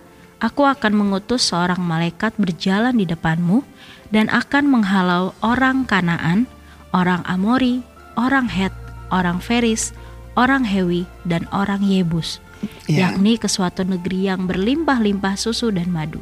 Aku 0.42 0.66
akan 0.66 0.98
mengutus 0.98 1.46
seorang 1.46 1.78
malaikat 1.78 2.34
berjalan 2.34 2.98
di 2.98 3.06
depanmu 3.06 3.62
dan 4.10 4.26
akan 4.26 4.66
menghalau 4.66 5.30
orang 5.38 5.86
Kanaan, 5.86 6.50
orang 6.90 7.22
Amori, 7.30 7.86
orang 8.18 8.50
Het, 8.50 8.74
orang 9.14 9.38
Feris, 9.38 9.94
orang 10.34 10.66
Hewi, 10.66 11.06
dan 11.22 11.46
orang 11.54 11.78
Yebus, 11.86 12.42
Ya. 12.90 13.14
yakni 13.14 13.38
ke 13.38 13.46
suatu 13.46 13.86
negeri 13.86 14.26
yang 14.34 14.50
berlimpah-limpah 14.50 15.38
susu 15.38 15.70
dan 15.70 15.94
madu. 15.94 16.18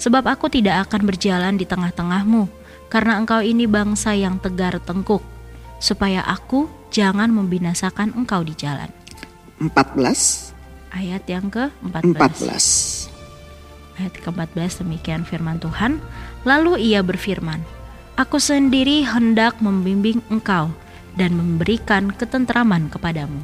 Sebab 0.00 0.24
aku 0.24 0.48
tidak 0.48 0.88
akan 0.88 1.04
berjalan 1.04 1.60
di 1.60 1.68
tengah-tengahmu, 1.68 2.48
karena 2.88 3.20
engkau 3.20 3.44
ini 3.44 3.68
bangsa 3.68 4.16
yang 4.16 4.40
tegar 4.40 4.80
tengkuk, 4.80 5.20
supaya 5.80 6.22
aku 6.22 6.68
jangan 6.92 7.32
membinasakan 7.32 8.12
engkau 8.14 8.44
di 8.44 8.54
jalan. 8.54 8.92
14 9.58 10.50
Ayat 10.90 11.22
yang 11.30 11.46
ke-14. 11.48 12.18
14. 12.18 14.00
Ayat 14.02 14.14
ke-14 14.20 14.82
demikian 14.82 15.22
firman 15.22 15.62
Tuhan. 15.62 16.02
Lalu 16.42 16.92
ia 16.92 17.00
berfirman, 17.00 17.62
Aku 18.18 18.36
sendiri 18.42 19.06
hendak 19.06 19.62
membimbing 19.64 20.20
engkau 20.28 20.68
dan 21.14 21.38
memberikan 21.38 22.10
ketentraman 22.12 22.90
kepadamu. 22.92 23.40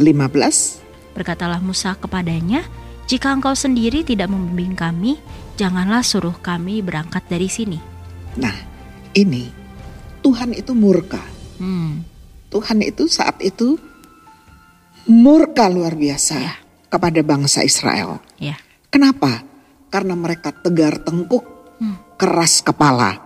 15 0.00 1.14
Berkatalah 1.14 1.60
Musa 1.60 1.94
kepadanya, 2.00 2.64
Jika 3.04 3.28
engkau 3.28 3.52
sendiri 3.52 4.00
tidak 4.08 4.32
membimbing 4.32 4.72
kami, 4.72 5.20
janganlah 5.60 6.00
suruh 6.00 6.34
kami 6.40 6.80
berangkat 6.80 7.20
dari 7.28 7.50
sini. 7.52 7.76
Nah, 8.40 8.56
ini 9.12 9.61
Tuhan 10.22 10.54
itu 10.54 10.72
murka. 10.72 11.20
Hmm, 11.58 12.02
Tuhan 12.48 12.78
itu 12.80 13.06
saat 13.06 13.38
itu 13.42 13.76
murka 15.06 15.66
luar 15.66 15.94
biasa 15.94 16.36
Ya. 16.38 16.54
kepada 16.88 17.20
bangsa 17.22 17.62
Israel. 17.62 18.22
ya. 18.38 18.54
Kenapa? 18.86 19.42
Karena 19.88 20.12
mereka 20.12 20.52
tegar 20.52 21.00
tengkuk, 21.00 21.44
Hmm. 21.78 21.96
keras 22.16 22.60
kepala. 22.60 23.18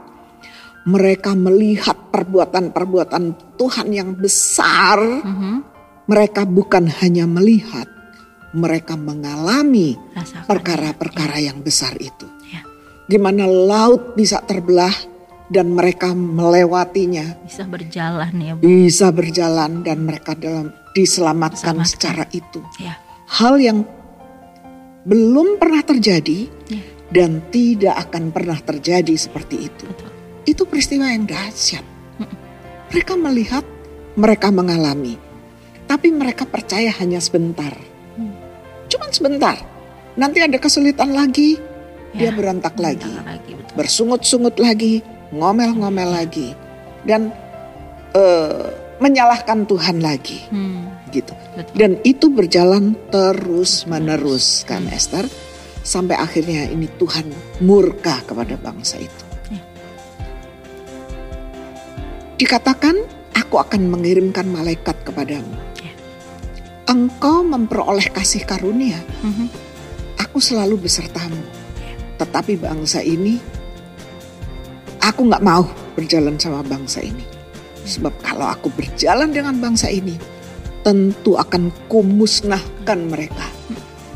Mereka 0.86 1.34
melihat 1.34 1.98
perbuatan-perbuatan 2.14 3.24
Tuhan 3.58 3.88
yang 3.90 4.14
besar. 4.14 4.98
Mhm, 5.02 5.74
Mereka 6.06 6.46
bukan 6.46 6.86
hanya 7.02 7.26
melihat, 7.26 7.90
mereka 8.54 8.94
mengalami 8.94 9.98
perkara-perkara 10.46 11.42
yang 11.42 11.66
besar 11.66 11.98
itu. 11.98 12.30
Ya, 12.46 12.62
Gimana 13.06 13.42
laut 13.42 14.14
bisa 14.14 14.38
terbelah 14.38 14.94
dan 15.46 15.70
mereka 15.70 16.10
melewatinya, 16.10 17.38
bisa 17.42 17.62
berjalan 17.64 18.32
ya, 18.36 18.52
Bu. 18.54 18.62
bisa 18.62 19.08
berjalan 19.10 19.82
dan 19.82 20.02
mereka 20.02 20.34
dalam 20.34 20.74
diselamatkan 20.90 21.78
Diselamatkan. 21.78 21.86
secara 21.86 22.24
itu. 22.30 22.58
Ya, 22.78 22.98
Hal 23.28 23.58
yang 23.58 23.86
belum 25.02 25.56
pernah 25.56 25.82
terjadi 25.82 26.50
ya, 26.66 26.82
dan 27.10 27.46
tidak 27.48 27.94
akan 28.06 28.30
pernah 28.30 28.58
terjadi 28.58 29.14
seperti 29.14 29.70
itu. 29.70 29.86
betul. 29.86 30.10
itu 30.44 30.62
peristiwa 30.62 31.10
yang 31.10 31.26
dahsyat. 31.26 31.82
Mereka 32.86 33.18
melihat, 33.18 33.66
mereka 34.14 34.48
mengalami, 34.48 35.18
tapi 35.84 36.14
mereka 36.14 36.46
percaya 36.46 36.94
hanya 37.02 37.18
sebentar. 37.18 37.74
Hmm. 38.14 38.30
Cuman 38.86 39.10
sebentar. 39.10 39.58
Nanti 40.14 40.38
ada 40.40 40.54
kesulitan 40.56 41.10
lagi, 41.12 41.58
dia 42.14 42.30
Ya, 42.30 42.32
berontak 42.32 42.78
lagi, 42.78 43.04
Berontak 43.04 43.26
lagi 43.26 43.52
betul. 43.52 43.74
bersungut-sungut 43.74 44.56
lagi, 44.56 45.02
ngomel-ngomel 45.34 46.10
lagi, 46.12 46.54
dan 47.02 47.30
eh, 48.16 48.66
menyalahkan 48.96 49.68
Tuhan 49.68 50.00
lagi, 50.00 50.40
Hmm, 50.48 50.88
gitu. 51.12 51.36
betul. 51.52 51.74
Dan 51.76 51.92
itu 52.00 52.32
berjalan 52.32 52.96
terus 53.12 53.84
menerus 53.84 54.64
kan 54.64 54.88
Hmm. 54.88 54.96
Esther 54.96 55.28
sampai 55.84 56.16
akhirnya 56.16 56.64
ini 56.66 56.88
Tuhan 56.96 57.28
murka 57.60 58.24
kepada 58.24 58.56
bangsa 58.56 58.96
itu. 58.96 59.24
Ya. 59.52 59.60
Dikatakan 62.36 62.96
aku 63.36 63.60
akan 63.60 63.88
mengirimkan 63.88 64.48
malaikat 64.48 64.96
kepadamu. 65.04 65.52
Ya. 65.80 65.92
Engkau 66.88 67.44
memperoleh 67.44 68.08
kasih 68.12 68.48
karunia, 68.48 68.96
Mhm. 69.20 69.46
aku 70.20 70.40
selalu 70.40 70.88
besertamu. 70.88 71.40
Ya. 71.84 71.94
Tetapi 72.24 72.56
bangsa 72.56 73.04
ini 73.04 73.36
aku 75.06 75.30
nggak 75.30 75.44
mau 75.46 75.62
berjalan 75.94 76.34
sama 76.36 76.66
bangsa 76.66 76.98
ini. 77.00 77.22
Sebab 77.86 78.10
kalau 78.18 78.50
aku 78.50 78.66
berjalan 78.74 79.30
dengan 79.30 79.54
bangsa 79.62 79.86
ini, 79.86 80.18
tentu 80.82 81.38
akan 81.38 81.70
kumusnahkan 81.86 82.98
mereka. 83.06 83.46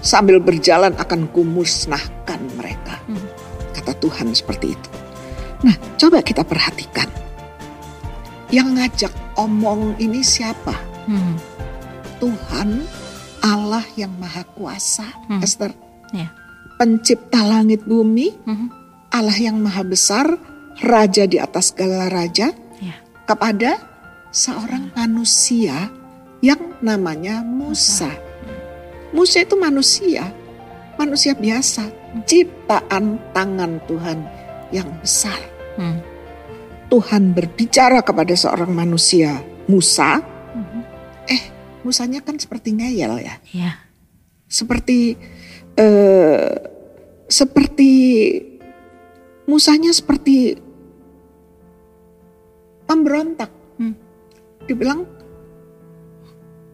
Sambil 0.03 0.43
berjalan 0.43 0.91
akan 0.99 1.31
kumusnahkan 1.31 2.41
mereka. 2.59 2.99
Hmm. 3.07 3.23
Kata 3.71 3.95
Tuhan 4.03 4.35
seperti 4.35 4.75
itu. 4.75 4.89
Nah, 5.63 5.77
coba 6.01 6.25
kita 6.25 6.43
perhatikan. 6.43 7.07
Yang 8.51 8.69
ngajak 8.75 9.13
omong 9.39 9.95
ini 10.03 10.27
siapa? 10.27 10.75
Hmm, 11.07 11.39
Tuhan 12.19 12.83
Allah 13.47 13.85
yang 13.95 14.11
Maha 14.19 14.43
Kuasa, 14.43 15.07
Hmm. 15.31 15.39
Esther. 15.45 15.71
Ya. 16.11 16.35
Pencipta 16.81 17.45
langit 17.47 17.87
bumi, 17.87 18.35
mhm. 18.43 18.69
Allah 19.15 19.37
yang 19.37 19.61
Maha 19.61 19.85
Besar, 19.85 20.27
Raja 20.81 21.29
di 21.29 21.37
atas 21.37 21.73
segala 21.77 22.09
raja, 22.09 22.51
Ya. 22.81 22.97
kepada 23.29 23.77
seorang 24.33 24.89
manusia 24.97 25.93
yang 26.41 26.81
namanya 26.81 27.45
Musa. 27.45 28.09
Musa 29.13 29.45
itu 29.45 29.59
manusia, 29.61 30.33
manusia 30.97 31.37
biasa, 31.37 31.91
ciptaan 32.25 33.21
tangan 33.37 33.83
Tuhan 33.85 34.19
yang 34.73 34.89
besar. 35.03 35.37
Hmm, 35.77 36.01
Tuhan 36.89 37.37
berbicara 37.37 38.01
kepada 38.01 38.33
seorang 38.33 38.73
manusia, 38.73 39.43
Musa. 39.69 40.19
mhm. 40.57 40.83
Musanya 41.81 42.21
kan 42.21 42.37
seperti 42.37 42.77
ngeyel 42.77 43.25
ya, 43.25 43.41
Ya. 43.57 43.81
seperti 44.45 45.17
eh, 45.81 46.53
seperti 47.25 47.93
Musanya 49.49 49.91
seperti 49.91 50.55
pemberontak. 52.91 53.51
Hmm. 53.79 53.95
Dibilang 54.67 55.07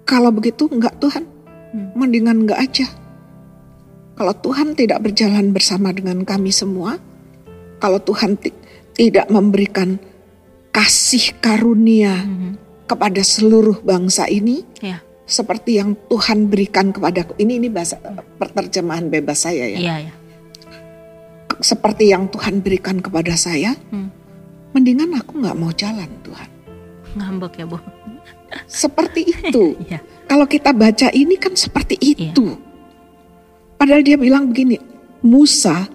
kalau 0.09 0.33
begitu 0.33 0.65
enggak 0.73 0.97
Tuhan, 0.97 1.29
Hmm. 1.77 1.93
mendingan 1.93 2.49
enggak 2.49 2.61
aja. 2.65 2.87
Kalau 4.17 4.33
Tuhan 4.33 4.73
tidak 4.73 5.05
berjalan 5.05 5.53
bersama 5.53 5.93
dengan 5.93 6.25
kami 6.25 6.49
semua, 6.49 6.97
kalau 7.77 8.01
Tuhan 8.01 8.41
ti- 8.41 8.57
tidak 8.97 9.29
memberikan 9.29 10.01
kasih 10.73 11.37
karunia 11.37 12.25
Mhm. 12.25 12.51
kepada 12.89 13.21
seluruh 13.21 13.85
bangsa 13.85 14.25
ini, 14.25 14.65
Ya. 14.81 15.05
seperti 15.29 15.77
yang 15.77 15.93
Tuhan 16.09 16.49
berikan 16.49 16.97
kepadaku. 16.97 17.37
Ini 17.37 17.61
ini 17.61 17.69
bahasa 17.69 18.01
perterjemahan 18.41 19.13
bebas 19.13 19.45
saya 19.45 19.69
ya. 19.69 19.79
Iya, 19.81 19.97
ya. 20.09 20.15
Seperti 21.61 22.13
yang 22.13 22.29
Tuhan 22.33 22.65
berikan 22.65 23.01
kepada 23.05 23.37
saya, 23.37 23.77
Hmm. 23.93 24.09
Mendingan 24.77 25.17
aku 25.17 25.41
nggak 25.41 25.57
mau 25.57 25.73
jalan 25.73 26.09
Tuhan. 26.21 26.51
Ngambek 27.17 27.53
ya, 27.57 27.65
Bu. 27.65 27.81
Seperti 28.69 29.25
itu. 29.41 29.73
Iya. 29.89 30.05
Kalau 30.29 30.45
kita 30.45 30.77
baca 30.77 31.09
ini 31.11 31.41
kan 31.41 31.57
seperti 31.57 31.97
itu. 31.97 32.53
Padahal 33.81 34.05
dia 34.05 34.21
bilang 34.21 34.53
begini, 34.53 34.77
Musa, 35.25 35.89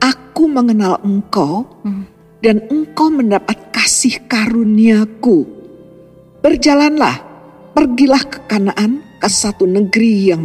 aku 0.00 0.48
mengenal 0.48 1.04
engkau 1.04 1.68
Hmm. 1.84 2.08
dan 2.40 2.64
engkau 2.72 3.12
mendapat 3.12 3.60
kasih 3.70 4.24
karuniaku. 4.24 5.44
Berjalanlah, 6.40 7.20
pergilah 7.72 8.24
ke 8.24 8.38
Kanaan, 8.48 9.04
ke 9.20 9.28
satu 9.28 9.64
negeri 9.64 10.32
yang 10.32 10.44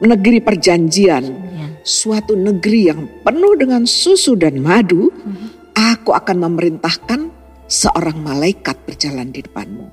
negeri 0.00 0.40
perjanjian, 0.40 1.24
Ya. 1.52 1.66
suatu 1.80 2.36
negeri 2.36 2.92
yang 2.92 3.08
penuh 3.22 3.56
dengan 3.56 3.84
susu 3.84 4.36
dan 4.36 4.60
madu. 4.60 5.08
Mhm. 5.08 5.51
Aku 5.82 6.14
akan 6.14 6.46
memerintahkan 6.46 7.20
seorang 7.66 8.22
malaikat 8.22 8.78
berjalan 8.86 9.34
di 9.34 9.42
depanmu. 9.42 9.90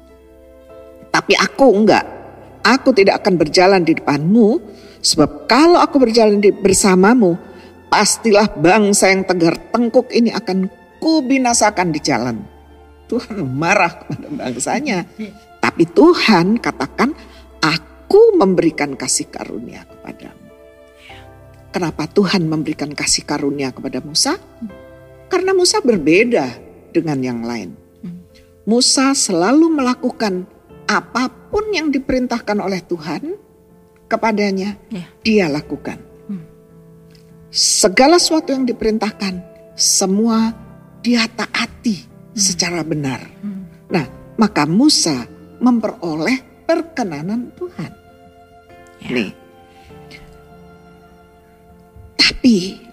Tapi 1.09 1.33
aku 1.33 1.65
enggak. 1.73 2.05
Aku 2.61 2.93
tidak 2.93 3.25
akan 3.25 3.41
berjalan 3.41 3.81
di 3.81 3.97
depanmu 3.97 4.61
sebab 5.01 5.49
kalau 5.49 5.81
aku 5.81 5.97
berjalan 5.97 6.37
di, 6.37 6.53
bersamamu 6.53 7.39
pastilah 7.89 8.53
bangsa 8.53 9.09
yang 9.09 9.25
tegar 9.25 9.57
tengkuk 9.73 10.13
ini 10.13 10.29
akan 10.29 10.69
kubinasakan 11.01 11.89
di 11.89 11.99
jalan. 12.03 12.37
Tuhan 13.09 13.41
marah 13.41 14.05
kepada 14.05 14.27
bangsanya. 14.29 15.09
Tapi 15.57 15.83
Tuhan 15.89 16.61
katakan 16.61 17.17
aku 17.65 18.37
memberikan 18.37 18.93
kasih 18.93 19.33
karunia 19.33 19.81
kepadamu. 19.89 20.45
Kenapa 21.73 22.05
Tuhan 22.05 22.45
memberikan 22.45 22.93
kasih 22.93 23.25
karunia 23.25 23.73
kepada 23.73 24.01
Musa? 24.05 24.37
Karena 25.29 25.53
Musa 25.53 25.77
berbeda 25.79 26.57
dengan 26.89 27.21
yang 27.21 27.39
lain. 27.45 27.77
Hmm. 28.01 28.25
Musa 28.65 29.13
selalu 29.13 29.69
melakukan 29.69 30.49
apa 30.89 31.29
pun 31.53 31.69
yang 31.69 31.93
diperintahkan 31.93 32.57
oleh 32.57 32.81
Tuhan 32.81 33.37
kepadanya, 34.09 34.73
Ya. 34.89 35.05
dia 35.21 35.45
lakukan. 35.45 36.01
Hmm. 36.25 36.41
Segala 37.53 38.17
sesuatu 38.17 38.49
yang 38.49 38.65
diperintahkan, 38.65 39.37
semua 39.77 40.49
dia 41.05 41.29
taati 41.29 42.09
secara 42.33 42.81
benar. 42.81 43.21
Hmm. 43.45 43.69
Nah, 43.93 44.05
maka 44.41 44.65
Musa 44.65 45.29
memperoleh 45.61 46.65
perkenanan 46.65 47.53
Tuhan. 47.53 47.91
Ya. 49.05 49.09
Nih. 49.13 49.31
Tapi 52.17 52.88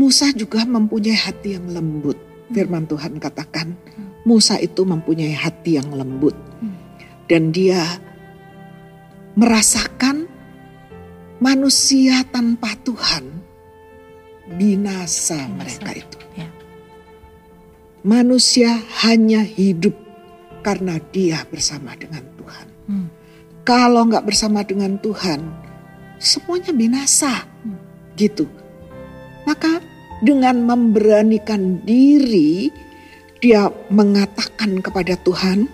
Musa 0.00 0.32
juga 0.32 0.64
mempunyai 0.64 1.12
hati 1.12 1.60
yang 1.60 1.68
lembut. 1.68 2.16
Firman 2.48 2.88
Tuhan 2.88 3.20
katakan, 3.20 3.76
Musa 4.24 4.56
itu 4.56 4.88
mempunyai 4.88 5.36
hati 5.36 5.76
yang 5.76 5.92
lembut. 5.92 6.32
Hmm. 6.64 6.72
Dan 7.28 7.52
dia 7.52 7.84
merasakan 9.36 10.24
manusia 11.38 12.24
tanpa 12.32 12.72
Tuhan 12.80 13.28
binasa 14.56 15.46
Binasa. 15.46 15.52
mereka 15.52 15.90
itu. 15.94 16.18
Ya. 16.34 16.48
Manusia 18.00 18.80
hanya 19.04 19.44
hidup 19.44 19.92
karena 20.64 20.96
dia 21.12 21.44
bersama 21.46 21.92
dengan 21.94 22.24
Tuhan. 22.40 22.66
Hmm. 22.88 23.08
Kalau 23.62 24.08
nggak 24.08 24.24
bersama 24.26 24.64
dengan 24.64 24.96
Tuhan, 24.98 25.44
semuanya 26.18 26.72
binasa, 26.72 27.44
Hmm. 27.62 27.76
gitu. 28.16 28.48
Maka 29.46 29.80
dengan 30.20 30.64
memberanikan 30.64 31.80
diri, 31.84 32.68
dia 33.40 33.72
mengatakan 33.88 34.84
kepada 34.84 35.16
Tuhan, 35.24 35.64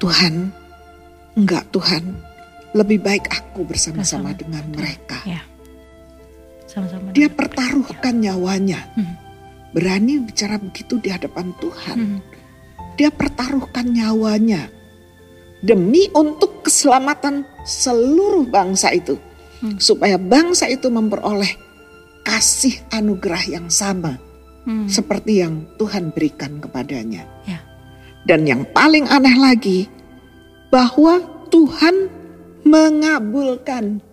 Tuhan, 0.00 0.50
enggak 1.36 1.68
Tuhan, 1.72 2.16
lebih 2.72 3.00
baik 3.04 3.28
aku 3.28 3.68
bersama-sama 3.68 4.32
Bersama 4.32 4.40
dengan 4.40 4.64
mereka. 4.72 5.18
Ya. 5.28 5.40
Sama-sama. 6.68 7.12
Dia 7.12 7.28
dengan- 7.28 7.36
pertaruhkan 7.36 8.14
nyawanya, 8.20 8.80
Hmm. 8.96 9.14
berani 9.72 10.20
bicara 10.24 10.56
begitu 10.56 10.96
di 11.00 11.08
hadapan 11.12 11.52
Tuhan. 11.60 11.96
Hmm. 11.96 12.20
Dia 12.96 13.12
pertaruhkan 13.12 13.88
nyawanya 13.88 14.68
demi 15.60 16.08
untuk 16.16 16.64
keselamatan 16.64 17.44
seluruh 17.68 18.48
bangsa 18.48 18.92
itu, 18.96 19.16
Hmm. 19.60 19.76
supaya 19.76 20.16
bangsa 20.16 20.68
itu 20.70 20.88
memperoleh 20.88 21.67
kasih 22.28 22.84
anugerah 22.92 23.40
yang 23.48 23.66
sama 23.66 24.20
Hmm. 24.68 24.84
seperti 24.84 25.40
yang 25.40 25.64
Tuhan 25.80 26.12
berikan 26.12 26.60
kepadanya. 26.60 27.24
Ya. 27.48 27.64
Dan 28.28 28.44
yang 28.44 28.68
paling 28.68 29.08
aneh 29.08 29.32
lagi, 29.32 29.88
bahwa 30.68 31.16
Tuhan 31.48 32.12
mengabulkan. 32.62 34.04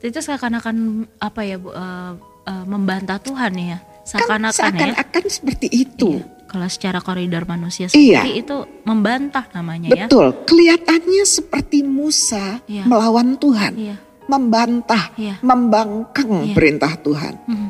Itu 0.00 0.18
seakan-akan 0.18 0.76
apa 1.20 1.40
ya, 1.44 1.60
Bu? 1.60 1.70
eh, 1.70 2.12
eh, 2.48 2.64
membantah 2.64 3.20
Tuhan 3.20 3.52
ya. 3.54 3.78
Kan 4.02 4.08
Seakan-akan 4.08 4.50
ya. 4.50 4.58
seakan-akan 4.96 5.24
seperti 5.28 5.68
itu. 5.70 6.18
Iya. 6.18 6.24
Kalau 6.48 6.68
secara 6.68 6.98
koridor 7.00 7.44
manusia 7.44 7.86
Iya. 7.86 8.24
sendiri 8.24 8.32
itu 8.40 8.56
membantah 8.82 9.44
namanya 9.52 9.88
ya. 9.88 10.04
Betul, 10.04 10.36
kelihatannya 10.44 11.24
seperti 11.24 11.80
Musa 11.80 12.60
Iya. 12.64 12.84
melawan 12.84 13.36
Tuhan, 13.36 13.72
Iya. 13.72 13.96
Membantah, 14.32 15.12
Iya. 15.20 15.36
membangkang 15.44 16.48
Iya. 16.48 16.54
perintah 16.56 16.92
Tuhan. 16.96 17.34
Mhm. 17.44 17.68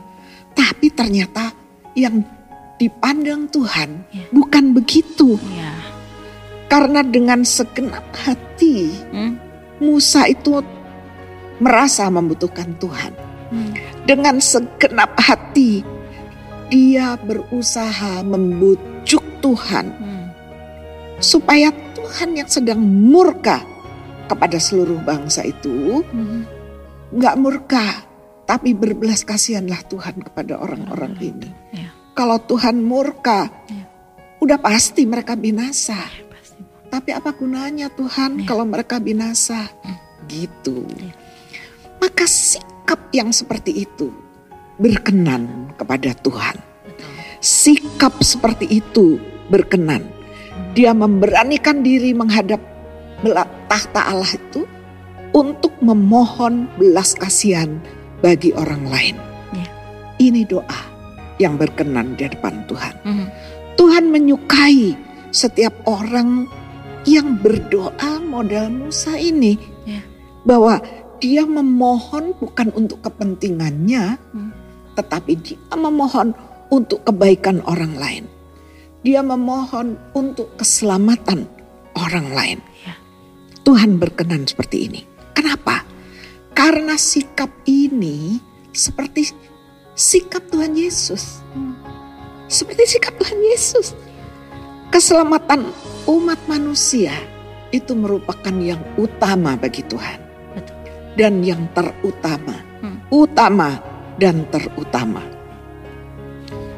Tapi 0.55 0.87
ternyata 0.95 1.51
yang 1.99 2.23
dipandang 2.79 3.51
Tuhan 3.51 4.07
Iya. 4.15 4.27
bukan 4.31 4.65
begitu. 4.71 5.39
Iya. 5.43 5.73
Karena 6.71 7.05
dengan 7.05 7.45
segenap 7.45 8.07
hati 8.17 8.89
Hmm. 9.13 9.37
Musa 9.83 10.25
itu 10.25 10.63
merasa 11.61 12.09
membutuhkan 12.09 12.79
Tuhan. 12.81 13.13
Hmm. 13.53 13.73
Dengan 14.09 14.41
segenap 14.41 15.13
hati 15.21 15.85
dia 16.73 17.21
berusaha 17.21 18.25
membujuk 18.25 19.21
Tuhan 19.45 19.87
Hmm. 19.93 20.27
supaya 21.21 21.69
Tuhan 21.93 22.41
yang 22.41 22.49
sedang 22.49 22.81
murka 22.81 23.61
kepada 24.25 24.57
seluruh 24.57 24.97
bangsa 25.05 25.45
itu 25.45 26.01
Hmm. 26.09 26.49
Nggak 27.13 27.37
murka, 27.39 27.87
tapi 28.49 28.73
berbelas 28.73 29.23
kasihanlah 29.23 29.85
Tuhan 29.87 30.25
kepada 30.25 30.59
orang-orang 30.59 31.15
ini. 31.21 31.49
Ya. 31.73 31.89
Kalau 32.13 32.41
Tuhan 32.41 32.81
murka, 32.81 33.49
Ya. 33.69 33.85
udah 34.41 34.59
pasti 34.61 35.05
mereka 35.05 35.37
binasa. 35.37 35.97
Ya, 35.97 36.25
pasti. 36.29 36.61
Tapi 36.89 37.11
apa 37.13 37.31
gunanya 37.33 37.89
Tuhan 37.93 38.43
Ya. 38.43 38.47
kalau 38.49 38.65
mereka 38.65 38.97
binasa? 39.01 39.69
Hmm. 39.85 39.97
Gitu. 40.29 40.85
Ya. 41.01 41.13
Maka 42.01 42.25
sikap 42.27 43.13
yang 43.15 43.31
seperti 43.31 43.85
itu 43.85 44.11
berkenan 44.81 45.71
kepada 45.79 46.17
Tuhan. 46.19 46.57
Betul. 46.89 47.13
Sikap 47.39 48.19
seperti 48.25 48.67
itu 48.69 49.21
berkenan. 49.47 50.03
Dia 50.73 50.97
memberanikan 50.97 51.85
diri 51.85 52.17
menghadap 52.17 52.59
tahta 53.69 54.09
Allah 54.09 54.29
itu 54.33 54.65
untuk 55.33 55.73
memohon 55.81 56.69
belas 56.77 57.17
kasihan 57.17 57.81
bagi 58.21 58.53
orang 58.55 58.87
lain. 58.87 59.17
Ya. 59.57 59.67
Ini 60.21 60.47
doa 60.47 60.81
yang 61.41 61.57
berkenan 61.59 62.15
di 62.15 62.29
hadapan 62.29 62.63
Tuhan. 62.69 62.95
Mhm. 63.03 63.27
Tuhan 63.75 64.05
menyukai 64.13 64.95
setiap 65.33 65.75
orang 65.89 66.47
yang 67.09 67.41
berdoa 67.41 68.23
modal 68.23 68.71
Musa 68.71 69.19
ini. 69.19 69.59
Ya. 69.89 70.05
Bahwa 70.47 70.79
dia 71.19 71.47
memohon 71.47 72.35
bukan 72.39 72.75
untuk 72.75 73.03
kepentingannya, 73.03 74.19
Hmm. 74.35 74.51
tetapi 74.95 75.33
dia 75.39 75.59
memohon 75.75 76.35
untuk 76.71 77.03
kebaikan 77.07 77.63
orang 77.67 77.95
lain. 77.97 78.25
Dia 79.03 79.23
memohon 79.23 79.99
untuk 80.15 80.55
keselamatan 80.59 81.47
orang 81.99 82.27
lain. 82.31 82.59
Ya. 82.87 82.95
Tuhan 83.67 83.99
berkenan 83.99 84.47
seperti 84.47 84.91
ini. 84.91 85.01
Kenapa? 85.33 85.85
Karena 86.53 86.95
sikap 87.01 87.51
ini 87.65 88.39
seperti 88.73 89.33
sikap 89.97 90.49
Tuhan 90.53 90.77
Yesus 90.77 91.43
seperti 92.53 92.85
sikap 92.85 93.17
Tuhan 93.17 93.41
Yesus. 93.41 93.97
Keselamatan 94.93 95.73
umat 96.05 96.37
manusia 96.45 97.17
itu 97.73 97.97
merupakan 97.97 98.53
yang 98.61 98.85
utama 99.01 99.57
bagi 99.57 99.81
Tuhan. 99.89 100.21
Betul. 100.53 100.77
Dan 101.17 101.41
yang 101.41 101.65
terutama, 101.73 102.61
Hmm. 102.85 103.01
utama 103.09 103.81
dan 104.21 104.45
terutama. 104.53 105.25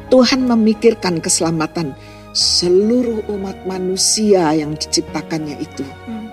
Tuhan 0.07 0.47
memikirkan 0.47 1.19
keselamatan 1.19 1.91
seluruh 2.31 3.27
umat 3.35 3.67
manusia 3.67 4.55
yang 4.55 4.79
diciptakannya 4.79 5.59
itu. 5.59 5.83
Hmm. 6.07 6.24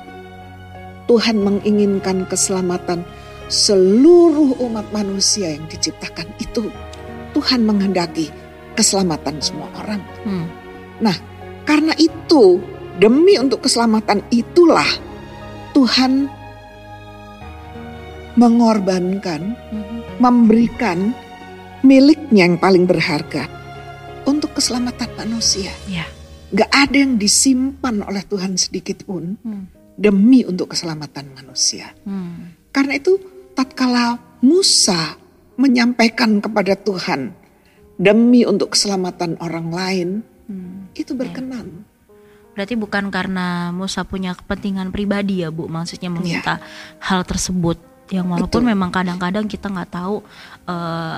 Tuhan 1.12 1.44
menginginkan 1.44 2.24
keselamatan 2.24 3.04
seluruh 3.52 4.56
umat 4.64 4.88
manusia 4.96 5.52
yang 5.52 5.68
diciptakan 5.68 6.24
itu. 6.40 6.72
Tuhan 7.36 7.68
menghendaki 7.68 8.32
keselamatan 8.72 9.36
semua 9.44 9.68
orang. 9.76 10.00
Hmm. 10.24 10.48
Karena 11.68 11.92
itu, 12.00 12.64
demi 12.96 13.36
untuk 13.36 13.68
keselamatan 13.68 14.24
itulah 14.32 14.88
Tuhan 15.76 16.32
mengorbankan, 18.40 19.52
Mhm. 19.52 19.98
memberikan 20.16 21.12
miliknya 21.84 22.48
yang 22.48 22.56
paling 22.56 22.88
berharga 22.88 23.44
untuk 24.24 24.56
keselamatan 24.56 25.12
manusia. 25.20 25.68
Ya. 25.84 26.08
Gak 26.56 26.72
ada 26.72 26.96
yang 26.96 27.20
disimpan 27.20 28.00
oleh 28.00 28.24
Tuhan 28.24 28.56
sedikit 28.56 29.04
pun 29.04 29.36
Hmm. 29.44 29.68
Demi 30.02 30.42
untuk 30.42 30.74
keselamatan 30.74 31.30
manusia. 31.38 31.94
Hmm. 32.02 32.58
Karena 32.74 32.98
itu 32.98 33.22
tatkala 33.54 34.18
Musa 34.42 35.14
menyampaikan 35.54 36.42
kepada 36.42 36.74
Tuhan 36.74 37.30
demi 37.94 38.42
untuk 38.42 38.74
keselamatan 38.74 39.38
orang 39.38 39.68
lain, 39.70 40.08
Hmm. 40.50 40.90
itu 40.98 41.14
berkenan. 41.14 41.86
Berarti 42.52 42.74
bukan 42.76 43.08
karena 43.08 43.72
Musa 43.72 44.04
punya 44.04 44.36
kepentingan 44.36 44.92
pribadi 44.92 45.40
ya 45.40 45.48
Bu, 45.48 45.70
maksudnya 45.70 46.12
meminta 46.12 46.60
hal 47.00 47.24
tersebut. 47.24 47.80
Yang 48.12 48.26
walaupun 48.28 48.60
Betul. 48.66 48.72
memang 48.76 48.90
kadang-kadang 48.92 49.48
kita 49.48 49.72
nggak 49.72 49.90
tahu 49.94 50.20
eh, 50.68 51.16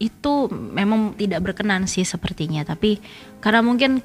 itu 0.00 0.32
memang 0.48 1.12
tidak 1.20 1.44
berkenan 1.44 1.84
sih 1.84 2.06
sepertinya. 2.06 2.64
Tapi 2.64 2.96
karena 3.44 3.60
mungkin 3.60 4.00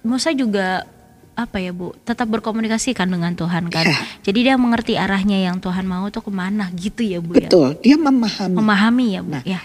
Musa 0.00 0.32
juga 0.32 0.88
apa 1.34 1.58
ya 1.58 1.74
Bu, 1.74 1.90
tetap 2.02 2.30
berkomunikasi 2.30 2.94
kan 2.94 3.10
dengan 3.10 3.34
Tuhan 3.34 3.66
kan. 3.66 3.84
Ya. 3.84 3.98
Jadi 4.22 4.46
dia 4.46 4.54
mengerti 4.54 4.94
arahnya 4.94 5.42
yang 5.42 5.58
Tuhan 5.58 5.82
mau 5.82 6.06
tuh 6.08 6.22
ke 6.22 6.30
mana 6.30 6.70
gitu 6.72 7.02
ya 7.02 7.18
Bu 7.18 7.34
ya. 7.34 7.46
Betul, 7.46 7.74
dia 7.82 7.98
memahami 7.98 8.54
Memahami 8.54 9.06
ya 9.10 9.20
Bu. 9.20 9.30
Nah. 9.34 9.42
ya. 9.44 9.60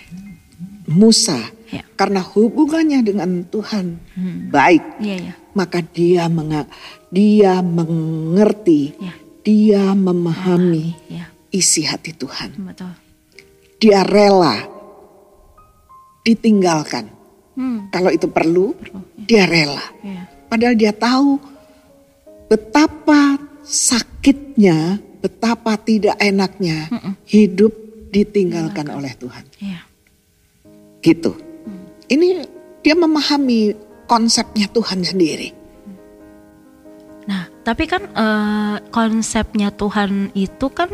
Musa 0.89 1.37
Ya. 1.69 1.85
karena 1.93 2.25
hubungannya 2.25 3.05
dengan 3.05 3.45
Tuhan 3.45 4.01
Hmm. 4.17 4.49
baik, 4.49 4.97
Iya 4.97 5.17
ya. 5.29 5.33
maka 5.53 5.85
dia 5.85 6.25
menga- 6.25 6.65
dia 7.13 7.61
mengerti, 7.61 8.97
Ya. 8.97 9.13
dia 9.45 9.83
memahami 9.93 10.97
Ya, 11.05 11.29
isi 11.53 11.85
hati 11.85 12.17
Tuhan. 12.17 12.57
betul. 12.65 12.89
Dia 13.77 14.01
rela 14.01 14.65
ditinggalkan. 16.25 17.09
Hmm. 17.53 17.91
Kalau 17.91 18.09
itu 18.09 18.25
perlu, 18.25 18.73
perlu, 18.73 18.99
ya. 19.13 19.25
dia 19.25 19.43
rela. 19.45 19.85
Ya. 20.01 20.25
Padahal 20.47 20.73
dia 20.73 20.89
tahu 20.89 21.37
betapa 22.49 23.37
sakitnya, 23.61 24.97
betapa 25.21 25.77
tidak 25.77 26.17
enaknya 26.17 26.89
Mm-mm. 26.89 27.13
hidup 27.29 27.71
ditinggalkan 28.09 28.89
oleh 28.89 29.13
Tuhan. 29.13 29.45
Iya. 29.61 29.81
Gitu. 30.99 31.31
Ini 32.09 32.27
dia 32.81 32.95
memahami 32.97 33.77
konsepnya 34.09 34.65
Tuhan 34.73 35.05
sendiri. 35.05 35.53
Nah, 37.29 37.45
tapi 37.61 37.85
kan 37.85 38.09
eh, 38.09 38.75
konsepnya 38.89 39.69
Tuhan 39.69 40.33
itu 40.33 40.67
kan 40.73 40.89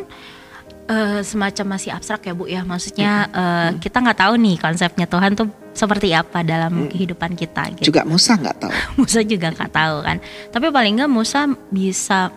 eh, 0.86 1.21
semacam 1.21 1.65
masih 1.74 1.91
abstrak 1.91 2.21
ya 2.24 2.34
Bu 2.34 2.45
ya. 2.45 2.62
Maksudnya 2.62 3.12
eh, 3.28 3.69
kita 3.78 3.98
nggak 4.00 4.19
tahu 4.19 4.34
nih 4.36 4.56
konsepnya 4.58 5.06
Tuhan 5.06 5.34
tuh 5.34 5.48
seperti 5.71 6.12
apa 6.12 6.39
dalam 6.39 6.88
kehidupan 6.88 7.36
kita 7.36 7.67
gitu. 7.76 7.91
Juga 7.91 8.04
Musa 8.04 8.34
nggak 8.34 8.58
tahu. 8.58 8.71
Musa 9.00 9.19
juga 9.21 9.48
nggak 9.50 9.71
tahu 9.71 9.95
kan. 10.02 10.17
Tapi 10.50 10.65
paling 10.69 10.93
nggak 10.95 11.12
Musa 11.12 11.39
bisa 11.67 12.32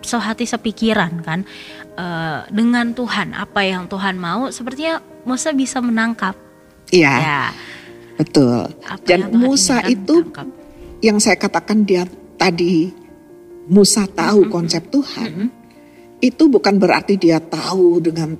sehati 0.00 0.44
sepikiran 0.44 1.24
kan 1.24 1.48
eh, 1.94 2.38
dengan 2.48 2.92
Tuhan 2.92 3.32
apa 3.32 3.60
yang 3.62 3.86
Tuhan 3.86 4.16
mau. 4.16 4.48
Sepertinya 4.48 4.98
Musa 5.24 5.50
bisa 5.50 5.80
menangkap. 5.80 6.36
Iya, 6.92 7.12
Ya. 7.16 7.42
betul. 8.14 8.68
Apa 8.84 9.00
Dan 9.02 9.32
Musa 9.32 9.80
itu 9.82 10.20
ditangkap. 10.20 10.46
yang 11.00 11.16
saya 11.16 11.34
katakan 11.34 11.82
dia 11.82 12.04
tadi 12.36 12.92
Musa 13.64 14.04
tahu 14.04 14.52
konsep 14.52 14.84
Tuhan. 14.92 15.48
Itu 16.24 16.48
bukan 16.48 16.80
berarti 16.80 17.20
dia 17.20 17.36
tahu 17.36 18.00
dengan 18.00 18.32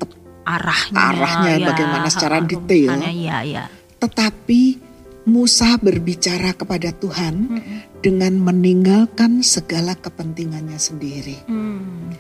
arahnya, 0.49 0.97
Arahnya 0.97 1.53
ya, 1.61 1.67
bagaimana 1.69 2.09
secara 2.09 2.41
detail. 2.41 2.97
Iya, 3.01 3.37
iya. 3.45 3.65
tetapi 4.01 4.81
Musa 5.25 5.81
berbicara 5.81 6.53
kepada 6.53 6.93
Tuhan 6.93 7.35
Mm-mm. 7.49 7.79
dengan 8.05 8.37
meninggalkan 8.37 9.41
segala 9.41 9.97
kepentingannya 9.97 10.77
sendiri. 10.77 11.49
Hmm. 11.49 12.13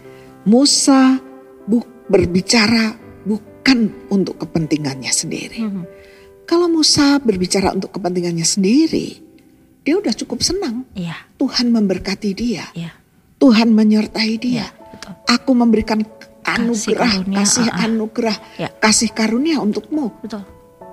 Musa 0.48 1.20
bu- 1.68 1.85
berbicara 2.09 2.96
bukan 3.29 4.09
untuk 4.09 4.40
kepentingannya 4.40 5.12
sendiri. 5.12 5.61
Hmm. 5.61 5.85
Kalau 6.48 6.72
Musa 6.72 7.20
berbicara 7.20 7.77
untuk 7.77 7.92
kepentingannya 7.92 8.44
sendiri, 8.44 9.20
dia 9.85 10.00
udah 10.00 10.16
cukup 10.16 10.40
senang. 10.40 10.88
Iya, 10.96 11.29
Tuhan 11.37 11.77
memberkati 11.77 12.31
dia, 12.33 12.64
iya, 12.72 12.92
Tuhan 13.37 13.77
menyertai 13.77 14.33
dia. 14.40 14.64
betul. 14.72 14.84
Aku 15.25 15.53
memberikan 15.53 16.05
anugerah, 16.45 17.25
karunia, 17.25 17.37
kasih 17.41 17.67
ah. 17.67 17.85
anugerah, 17.85 18.37
Ya. 18.57 18.69
kasih 18.71 19.11
karunia 19.11 19.57
untukmu. 19.59 20.13
Betul. 20.21 20.45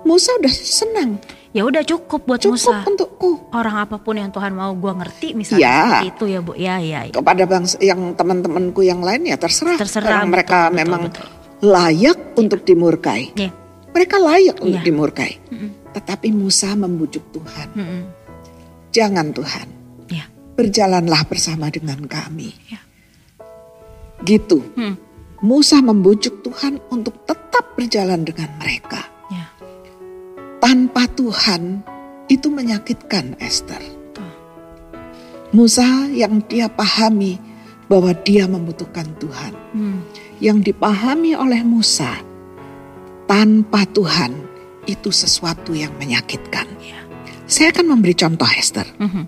Musa 0.02 0.34
udah 0.34 0.50
senang. 0.50 1.20
Ya 1.52 1.62
udah 1.62 1.84
cukup 1.84 2.24
buat 2.24 2.40
Cukup 2.40 2.56
Musa. 2.58 2.82
untukku. 2.82 3.30
Orang 3.52 3.76
apa 3.78 4.00
pun 4.00 4.16
yang 4.16 4.32
Tuhan 4.32 4.50
mau 4.50 4.72
gua 4.72 4.96
ngerti 4.96 5.36
misalnya 5.36 5.60
Ya. 5.60 5.78
seperti 6.00 6.08
itu 6.10 6.24
ya 6.26 6.40
Bu. 6.40 6.52
Ya 6.56 6.74
ya. 6.80 7.00
ya. 7.06 7.12
Kepada 7.12 7.44
bangsa 7.44 7.76
yang 7.78 8.00
teman-temanku 8.12 8.80
yang 8.80 8.98
lain 8.98 9.22
ya 9.22 9.36
terserah. 9.36 9.76
Terserah, 9.76 10.08
Karena 10.18 10.26
mereka 10.26 10.58
betul, 10.66 10.74
memang 10.74 11.02
betul. 11.06 11.24
layak 11.62 12.18
untuk 12.34 12.60
dimurkai. 12.62 13.22
Ya. 13.36 13.50
Mereka 13.92 14.16
layak 14.18 14.56
untuk 14.58 14.80
Iya. 14.80 14.88
dimurkai. 14.88 15.32
Mm-mm. 15.52 15.70
Tetapi 15.92 16.28
Musa 16.32 16.72
membujuk 16.72 17.28
Tuhan. 17.30 17.68
Mm-mm. 17.70 18.02
Jangan 18.90 19.30
Tuhan, 19.30 19.66
Ya. 20.08 20.24
berjalanlah 20.52 21.22
bersama 21.24 21.68
dengan 21.68 22.00
kami. 22.02 22.50
Ya. 22.66 22.81
Gitu. 24.22 24.62
Hmm. 24.78 24.94
Musa 25.42 25.82
membujuk 25.82 26.46
Tuhan 26.46 26.78
untuk 26.94 27.26
tetap 27.26 27.74
berjalan 27.74 28.22
dengan 28.22 28.46
mereka. 28.62 29.02
Ya. 29.26 29.50
Tanpa 30.62 31.10
Tuhan 31.10 31.82
itu 32.30 32.46
menyakitkan 32.46 33.34
Esther. 33.42 33.82
Tuh. 34.14 34.32
Musa 35.50 36.06
yang 36.14 36.38
dia 36.46 36.70
pahami 36.70 37.42
bahwa 37.90 38.14
dia 38.22 38.46
membutuhkan 38.46 39.10
Tuhan. 39.18 39.52
Hmm. 39.74 39.98
Yang 40.38 40.72
dipahami 40.72 41.34
oleh 41.34 41.66
Musa 41.66 42.22
tanpa 43.26 43.82
Tuhan 43.90 44.32
itu 44.86 45.10
sesuatu 45.10 45.74
yang 45.74 45.94
menyakitkan. 45.98 46.66
Ya. 46.82 47.02
Saya 47.46 47.74
akan 47.74 47.98
memberi 47.98 48.14
contoh 48.16 48.48
Esther. 48.48 48.86
Mhm. 48.98 49.24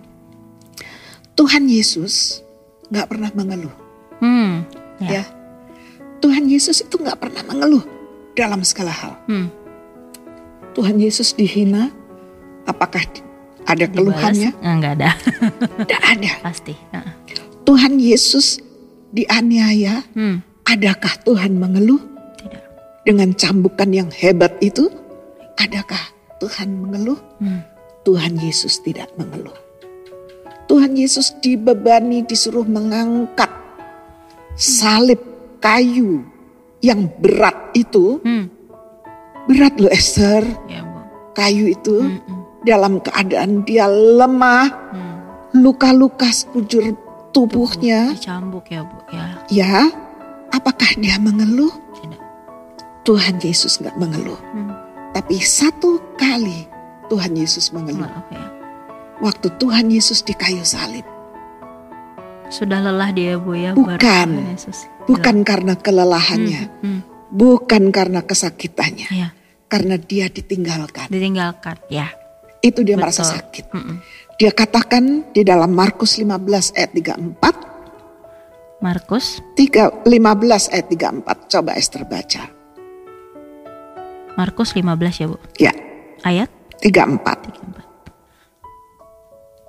Tuhan 1.34 1.66
Yesus 1.66 2.40
nggak 2.88 3.08
pernah 3.10 3.30
mengeluh. 3.34 3.74
Hmm. 4.22 4.64
Ya. 5.02 5.20
Ya. 5.20 5.24
Tuhan 6.20 6.48
Yesus 6.48 6.80
itu 6.80 6.96
nggak 6.96 7.20
pernah 7.20 7.42
mengeluh 7.44 7.84
dalam 8.32 8.64
segala 8.64 8.90
hal. 8.90 9.12
Hmm. 9.28 9.48
Tuhan 10.74 10.98
Yesus 10.98 11.32
dihina, 11.32 11.92
apakah 12.66 13.04
ada 13.64 13.86
Dibalas? 13.86 13.94
keluhannya? 13.94 14.50
Enggak 14.58 14.92
ada. 14.98 15.10
Tidak 15.86 16.02
ada. 16.02 16.32
Pasti. 16.42 16.74
Heeh. 16.74 17.12
Tuhan 17.64 17.96
Yesus 17.96 18.58
dianiaya, 19.10 20.02
Hmm. 20.12 20.42
adakah 20.66 21.14
Tuhan 21.22 21.56
mengeluh 21.56 22.02
Tidak. 22.40 22.62
dengan 23.06 23.30
cambukan 23.32 23.88
yang 23.94 24.10
hebat 24.10 24.58
itu? 24.58 24.90
Adakah 25.54 26.02
Tuhan 26.42 26.74
mengeluh? 26.74 27.20
Hmm. 27.38 27.62
Tuhan 28.04 28.36
Yesus 28.36 28.84
tidak 28.84 29.08
mengeluh. 29.16 29.54
Tuhan 30.68 30.92
Yesus 30.92 31.32
dibebani 31.40 32.20
disuruh 32.20 32.66
mengangkat 32.68 33.48
salib 34.54 35.20
kayu 35.58 36.22
yang 36.80 37.08
berat 37.18 37.56
itu. 37.74 38.20
Hmm. 38.22 38.50
Berat 39.44 39.76
loh 39.76 39.92
Esther, 39.92 40.40
Ya 40.66 40.80
Bu. 40.80 40.98
kayu 41.36 41.68
itu 41.68 42.00
Mm-mm. 42.00 42.64
dalam 42.64 42.96
keadaan 43.00 43.60
dia 43.68 43.84
lemah, 43.88 44.72
Hmm. 44.88 45.16
luka-luka 45.52 46.32
sekujur 46.32 46.96
tubuhnya. 47.30 48.16
Dicambuk 48.16 48.64
ya 48.72 48.88
Bu. 48.88 48.96
Ya. 49.12 49.24
Ya, 49.52 49.76
apakah 50.48 50.88
dia 50.96 51.20
mengeluh? 51.20 51.68
Tidak. 52.00 52.20
Tuhan 53.04 53.36
Yesus 53.36 53.84
nggak 53.84 54.00
mengeluh. 54.00 54.40
Hmm. 54.56 54.72
Tapi 55.12 55.36
satu 55.38 56.00
kali 56.16 56.64
Tuhan 57.12 57.36
Yesus 57.36 57.68
mengeluh. 57.68 58.08
Maaf 58.08 58.26
ya. 58.32 58.48
Waktu 59.20 59.46
Tuhan 59.60 59.92
Yesus 59.92 60.24
di 60.24 60.32
kayu 60.32 60.64
salib. 60.64 61.04
Sudah 62.52 62.78
lelah 62.80 63.10
dia 63.12 63.36
Bu 63.40 63.54
ya. 63.56 63.72
Bukan. 63.72 63.98
baru 64.00 64.52
Yesus. 64.52 64.86
Bukan 65.04 65.44
karena 65.44 65.74
kelelahannya. 65.76 66.62
Hmm. 66.80 67.00
Bukan 67.34 67.90
karena 67.90 68.22
kesakitannya. 68.22 69.08
Ya. 69.10 69.28
Karena 69.68 69.98
dia 69.98 70.30
ditinggalkan. 70.30 71.10
Ditinggalkan. 71.10 71.76
Ya. 71.90 72.12
Itu 72.64 72.80
dia 72.86 72.96
Betul. 72.96 73.04
merasa 73.04 73.22
sakit. 73.26 73.64
Mm-mm. 73.74 73.96
Dia 74.40 74.50
katakan 74.54 75.30
di 75.36 75.44
dalam 75.44 75.74
Markus 75.76 76.16
15 76.16 76.72
ayat 76.78 76.90
34. 76.96 78.80
Markus. 78.80 79.40
3, 79.56 80.04
15 80.06 80.72
ayat 80.72 80.86
34. 80.88 81.52
Coba 81.52 81.70
Esther 81.76 82.04
baca. 82.08 82.44
Markus 84.34 84.74
15 84.74 85.20
ya 85.20 85.26
Bu. 85.30 85.36
Ya, 85.60 85.72
Ayat 86.24 86.48
34. 86.80 87.20
34. 87.20 87.83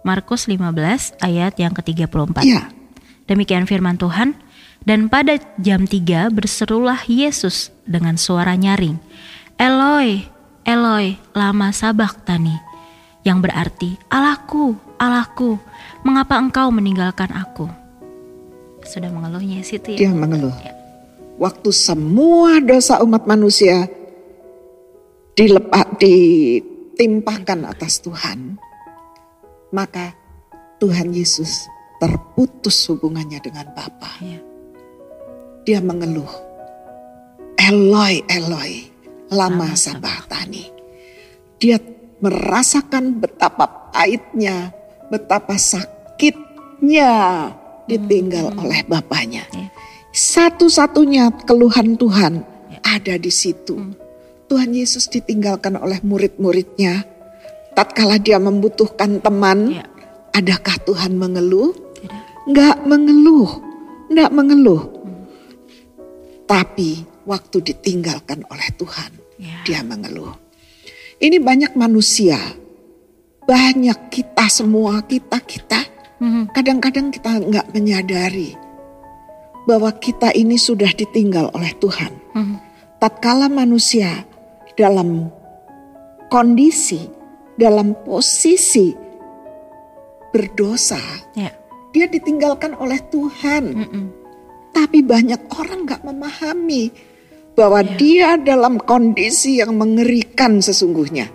Markus 0.06 0.46
15 0.46 1.18
ayat 1.26 1.58
yang 1.58 1.74
ke-34. 1.74 2.46
Ya, 2.46 2.70
Demikian 3.26 3.66
firman 3.66 3.98
Tuhan. 3.98 4.38
Dan 4.86 5.10
pada 5.10 5.42
jam 5.58 5.90
3 5.90 6.30
berserulah 6.30 7.02
Yesus 7.10 7.74
dengan 7.90 8.22
suara 8.22 8.54
nyaring. 8.54 9.02
Eloi, 9.58 10.30
Eloi, 10.62 11.18
lama 11.34 11.74
sabachthani. 11.74 12.54
Yang 13.26 13.50
berarti, 13.50 13.90
Allahku, 14.14 14.78
Allahku, 15.02 15.58
mengapa 16.06 16.38
engkau 16.38 16.70
meninggalkan 16.70 17.34
aku? 17.34 17.66
Sudah 18.86 19.10
mengeluhnya 19.10 19.66
situ 19.66 19.98
ya. 19.98 20.06
dia 20.06 20.12
mengeluh. 20.14 20.54
Ya. 20.62 20.78
Waktu 21.42 21.74
semua 21.74 22.62
dosa 22.62 23.02
umat 23.02 23.26
manusia 23.26 23.90
dilepak 25.34 25.98
ditimpahkan 25.98 27.74
atas 27.74 28.06
Tuhan, 28.06 28.62
maka 29.76 30.16
Tuhan 30.80 31.12
Yesus 31.12 31.68
terputus 32.00 32.88
hubungannya 32.88 33.44
dengan 33.44 33.68
Bapa. 33.76 34.12
Ya. 34.24 34.40
Dia 35.68 35.80
mengeluh. 35.84 36.32
Eloi, 37.60 38.24
Eloi, 38.32 38.88
lama 39.36 39.76
sabachthani. 39.76 40.72
Dia 41.60 41.82
merasakan 42.24 43.20
betapa 43.20 43.92
pahitnya, 43.92 44.72
betapa 45.12 45.58
sakitnya 45.60 47.12
ditinggal 47.90 48.54
oleh 48.60 48.86
bapaknya. 48.88 49.44
Ya. 49.52 49.68
Satu-satunya 50.16 51.28
keluhan 51.44 52.00
Tuhan 52.00 52.48
Ya. 52.72 52.80
ada 53.02 53.16
di 53.20 53.32
situ. 53.34 53.76
Hmm. 53.76 53.98
Tuhan 54.46 54.78
Yesus 54.78 55.10
ditinggalkan 55.10 55.76
oleh 55.76 55.98
murid-muridnya. 56.06 57.15
Tatkala 57.76 58.16
dia 58.18 58.40
membutuhkan 58.40 59.20
teman, 59.20 59.76
Ya. 59.76 59.84
adakah 60.32 60.80
Tuhan 60.88 61.20
mengeluh? 61.20 61.76
Tidak. 62.00 62.48
Enggak 62.48 62.78
mengeluh, 62.88 63.52
enggak 64.08 64.32
mengeluh. 64.32 64.84
Tapi 66.48 67.04
waktu 67.28 67.58
ditinggalkan 67.74 68.48
oleh 68.48 68.70
Tuhan, 68.80 69.12
Ya. 69.36 69.60
dia 69.68 69.82
mengeluh. 69.84 70.32
Ini 71.20 71.36
banyak 71.44 71.76
manusia, 71.76 72.40
banyak 73.44 74.00
kita 74.08 74.48
semua, 74.48 75.04
kita-kita. 75.04 75.84
Mhm. 76.24 76.56
Kadang-kadang 76.56 77.12
kita 77.12 77.44
enggak 77.44 77.68
menyadari 77.76 78.56
bahwa 79.68 79.92
kita 80.00 80.32
ini 80.32 80.56
sudah 80.56 80.92
ditinggal 80.96 81.52
oleh 81.52 81.76
Tuhan. 81.82 82.14
Mhm. 82.32 82.56
Tatkala 83.04 83.52
manusia 83.52 84.24
dalam 84.80 85.28
kondisi, 86.32 87.10
dalam 87.56 87.96
posisi 88.04 88.92
berdosa, 90.36 91.00
Ya. 91.36 91.52
dia 91.96 92.06
ditinggalkan 92.12 92.76
oleh 92.76 93.00
Tuhan. 93.08 93.64
Mhm. 93.72 94.04
Tapi 94.76 95.00
banyak 95.00 95.48
orang 95.56 95.88
nggak 95.88 96.04
memahami 96.04 96.92
bahwa 97.56 97.80
Ya. 97.80 97.96
dia 97.96 98.30
dalam 98.36 98.76
kondisi 98.76 99.64
yang 99.64 99.80
mengerikan 99.80 100.60
sesungguhnya. 100.60 101.32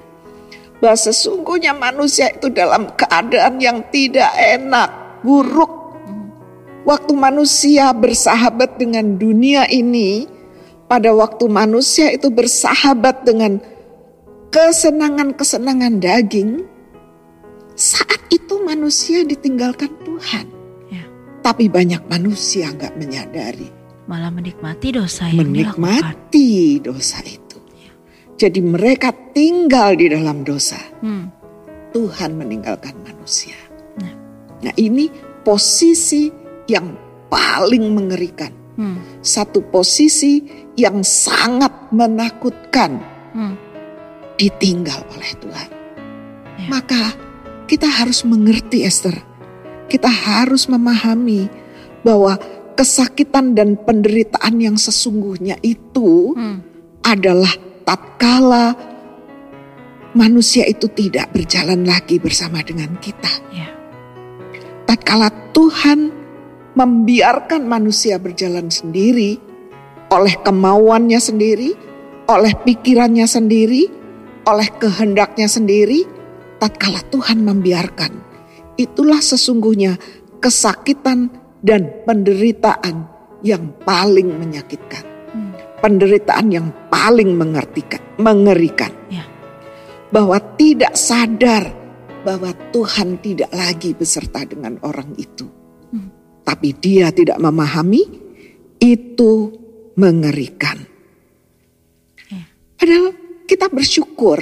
Bahwa 0.81 0.97
sesungguhnya 0.97 1.73
manusia 1.73 2.29
itu 2.29 2.53
dalam 2.53 2.93
keadaan 2.97 3.57
yang 3.61 3.81
tidak 3.89 4.29
enak, 4.37 5.21
buruk. 5.25 5.97
Waktu 6.85 7.13
manusia 7.13 7.93
bersahabat 7.93 8.81
dengan 8.81 9.17
dunia 9.21 9.69
ini, 9.69 10.25
pada 10.89 11.13
waktu 11.13 11.49
manusia 11.49 12.09
itu 12.13 12.33
bersahabat 12.33 13.25
dengan 13.29 13.61
kesenangan-kesenangan 14.51 16.03
daging, 16.03 16.67
saat 17.79 18.21
itu 18.29 18.61
manusia 18.63 19.23
ditinggalkan 19.23 19.91
Tuhan. 20.03 20.47
Ya. 20.91 21.05
Tapi 21.41 21.71
banyak 21.71 22.05
manusia 22.11 22.69
nggak 22.75 22.99
menyadari, 22.99 23.71
Malah 24.11 24.35
menikmati 24.35 24.91
dosa 24.91 25.31
yang 25.31 25.55
dilakukan. 25.55 25.79
menikmati 25.79 26.83
dosa 26.83 27.23
itu. 27.23 27.63
Jadi 28.35 28.61
mereka 28.65 29.15
tinggal 29.31 29.95
di 29.95 30.11
dalam 30.11 30.43
dosa. 30.43 30.81
Hmm. 30.99 31.31
Tuhan 31.95 32.35
meninggalkan 32.35 32.97
manusia. 33.07 33.55
Nah. 34.03 34.15
Nah 34.67 34.75
ini 34.75 35.07
posisi 35.47 36.27
yang 36.67 36.91
paling 37.31 37.93
mengerikan. 37.95 38.51
Hmm. 38.81 38.99
Satu 39.21 39.63
posisi 39.63 40.43
yang 40.75 41.05
sangat 41.07 41.93
menakutkan 41.95 43.21
Hmm. 43.31 43.55
Ditinggal 44.40 45.05
oleh 45.12 45.33
Tuhan. 45.37 45.68
Ya. 46.57 46.68
Maka 46.72 47.12
kita 47.68 47.85
harus 47.85 48.24
mengerti 48.24 48.88
Esther. 48.88 49.20
Kita 49.92 50.09
harus 50.09 50.64
memahami 50.72 51.53
bahwa 52.00 52.40
kesakitan 52.72 53.53
dan 53.53 53.76
penderitaan 53.76 54.57
yang 54.57 54.81
sesungguhnya 54.81 55.61
itu 55.61 56.33
Hmm. 56.33 56.64
adalah 57.05 57.53
tatkala 57.85 58.72
manusia 60.16 60.64
itu 60.64 60.88
tidak 60.88 61.29
berjalan 61.37 61.85
lagi 61.85 62.16
bersama 62.16 62.64
dengan 62.64 62.96
kita. 62.96 63.31
Ya. 63.53 63.68
Tatkala 64.88 65.29
Tuhan 65.53 66.11
membiarkan 66.72 67.68
manusia 67.68 68.16
berjalan 68.16 68.72
sendiri 68.72 69.37
oleh 70.11 70.35
kemauannya 70.42 71.20
sendiri, 71.22 71.70
oleh 72.26 72.53
pikirannya 72.59 73.26
sendiri, 73.31 74.00
oleh 74.51 74.67
kehendaknya 74.83 75.47
sendiri, 75.47 76.03
tatkala 76.59 77.01
Tuhan 77.09 77.47
membiarkan, 77.47 78.13
itulah 78.75 79.23
sesungguhnya 79.23 79.95
kesakitan 80.43 81.31
dan 81.63 82.03
penderitaan 82.03 83.07
yang 83.47 83.71
paling 83.87 84.37
menyakitkan. 84.37 85.05
Hmm. 85.31 85.53
Penderitaan 85.81 86.49
yang 86.51 86.69
paling 86.91 87.39
mengertikan, 87.39 88.03
mengerikan. 88.19 88.93
Ya. 89.09 89.25
Bahwa 90.11 90.43
tidak 90.59 90.99
sadar 90.99 91.71
bahwa 92.21 92.53
Tuhan 92.75 93.23
tidak 93.25 93.49
lagi 93.55 93.97
beserta 93.97 94.45
dengan 94.45 94.77
orang 94.85 95.15
itu. 95.17 95.47
Hmm. 95.95 96.11
Tapi 96.45 96.75
dia 96.77 97.09
tidak 97.15 97.41
memahami 97.41 98.03
itu 98.83 99.33
mengerikan. 99.97 100.77
Ya. 102.29 102.43
Padahal 102.77 103.30
kita 103.51 103.67
bersyukur 103.67 104.39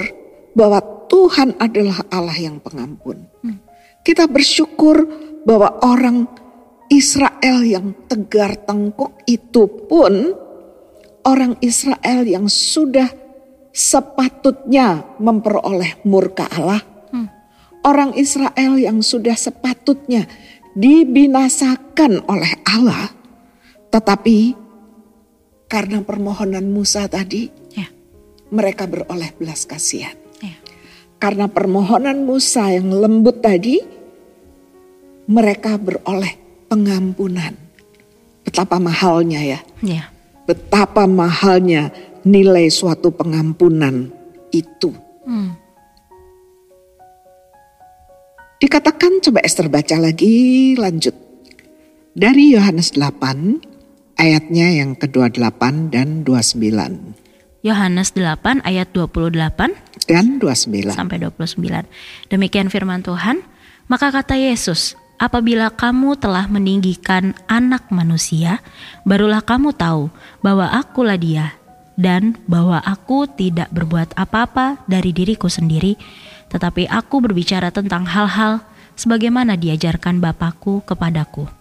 bahwa 0.53 0.77
Tuhan 1.09 1.57
adalah 1.57 2.05
Allah 2.13 2.37
yang 2.37 2.61
pengampun. 2.61 3.25
Hmm. 3.41 3.57
Kita 4.05 4.29
bersyukur 4.29 5.01
bahwa 5.49 5.81
orang 5.81 6.29
Israel 6.93 7.65
yang 7.65 8.05
tegar 8.05 8.53
tengkuk 8.69 9.17
itu 9.25 9.65
pun 9.89 10.37
orang 11.25 11.57
Israel 11.65 12.21
yang 12.21 12.45
sudah 12.45 13.09
sepatutnya 13.73 15.17
memperoleh 15.17 16.05
murka 16.05 16.45
Allah. 16.53 16.85
Hmm. 17.09 17.33
Orang 17.81 18.13
Israel 18.13 18.77
yang 18.77 19.01
sudah 19.01 19.33
sepatutnya 19.33 20.29
dibinasakan 20.77 22.29
oleh 22.29 22.53
Allah. 22.69 23.09
Tetapi 23.89 24.69
karena 25.65 26.01
permohonan 26.05 26.69
Musa 26.69 27.09
tadi. 27.09 27.68
Mereka 28.49 28.89
beroleh 28.89 29.33
belas 29.37 29.65
kasihan. 29.65 30.17
Ya. 30.41 30.57
Karena 31.21 31.49
permohonan 31.49 32.25
Musa 32.25 32.69
yang 32.73 32.89
lembut 32.89 33.41
tadi 33.41 33.81
mereka 35.29 35.77
beroleh 35.77 36.65
pengampunan. 36.65 37.53
Betapa 38.41 38.81
mahalnya 38.81 39.41
ya. 39.45 39.59
Ya. 39.85 40.09
Betapa 40.49 41.05
mahalnya 41.05 41.93
nilai 42.25 42.73
suatu 42.73 43.13
pengampunan 43.13 44.09
itu. 44.49 44.89
Hmm. 45.25 45.53
Dikatakan 48.59 49.23
coba 49.23 49.39
Esther 49.45 49.69
baca 49.69 49.95
lagi 50.01 50.73
lanjut. 50.75 51.13
Dari 52.17 52.57
Yohanes 52.57 52.97
8 52.97 54.17
ayatnya 54.19 54.67
yang 54.83 54.97
ke-28 54.99 55.93
dan 55.93 56.27
29 56.27 57.18
Yohanes 57.59 58.15
8 58.15 58.63
ayat 58.63 58.87
28 58.95 59.75
dan 60.07 60.39
29. 60.39 60.95
sampai 60.95 61.19
29. 61.19 61.59
Demikian 62.31 62.71
firman 62.71 63.03
Tuhan. 63.03 63.43
Maka 63.91 64.13
kata 64.13 64.37
Yesus, 64.39 64.95
apabila 65.19 65.73
kamu 65.73 66.15
telah 66.15 66.47
meninggikan 66.47 67.35
anak 67.51 67.89
manusia, 67.91 68.63
barulah 69.03 69.43
kamu 69.43 69.75
tahu 69.75 70.07
bahwa 70.39 70.71
akulah 70.71 71.19
dia 71.19 71.57
dan 71.99 72.39
bahwa 72.47 72.79
aku 72.79 73.27
tidak 73.27 73.67
berbuat 73.75 74.15
apa-apa 74.15 74.79
dari 74.87 75.11
diriku 75.11 75.51
sendiri, 75.51 75.99
tetapi 76.47 76.87
aku 76.87 77.19
berbicara 77.19 77.75
tentang 77.75 78.07
hal-hal 78.07 78.63
sebagaimana 78.95 79.59
diajarkan 79.59 80.23
Bapakku 80.23 80.85
kepadaku. 80.87 81.51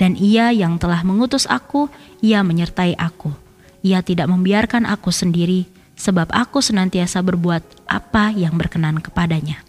Dan 0.00 0.18
ia 0.18 0.50
yang 0.50 0.82
telah 0.82 1.06
mengutus 1.06 1.46
aku, 1.46 1.86
ia 2.18 2.42
menyertai 2.42 2.98
aku. 2.98 3.45
Ia 3.86 4.02
tidak 4.02 4.26
membiarkan 4.26 4.82
aku 4.82 5.14
sendiri, 5.14 5.70
sebab 5.94 6.34
aku 6.34 6.58
senantiasa 6.58 7.22
berbuat 7.22 7.86
apa 7.86 8.34
yang 8.34 8.58
berkenan 8.58 8.98
kepadanya. 8.98 9.62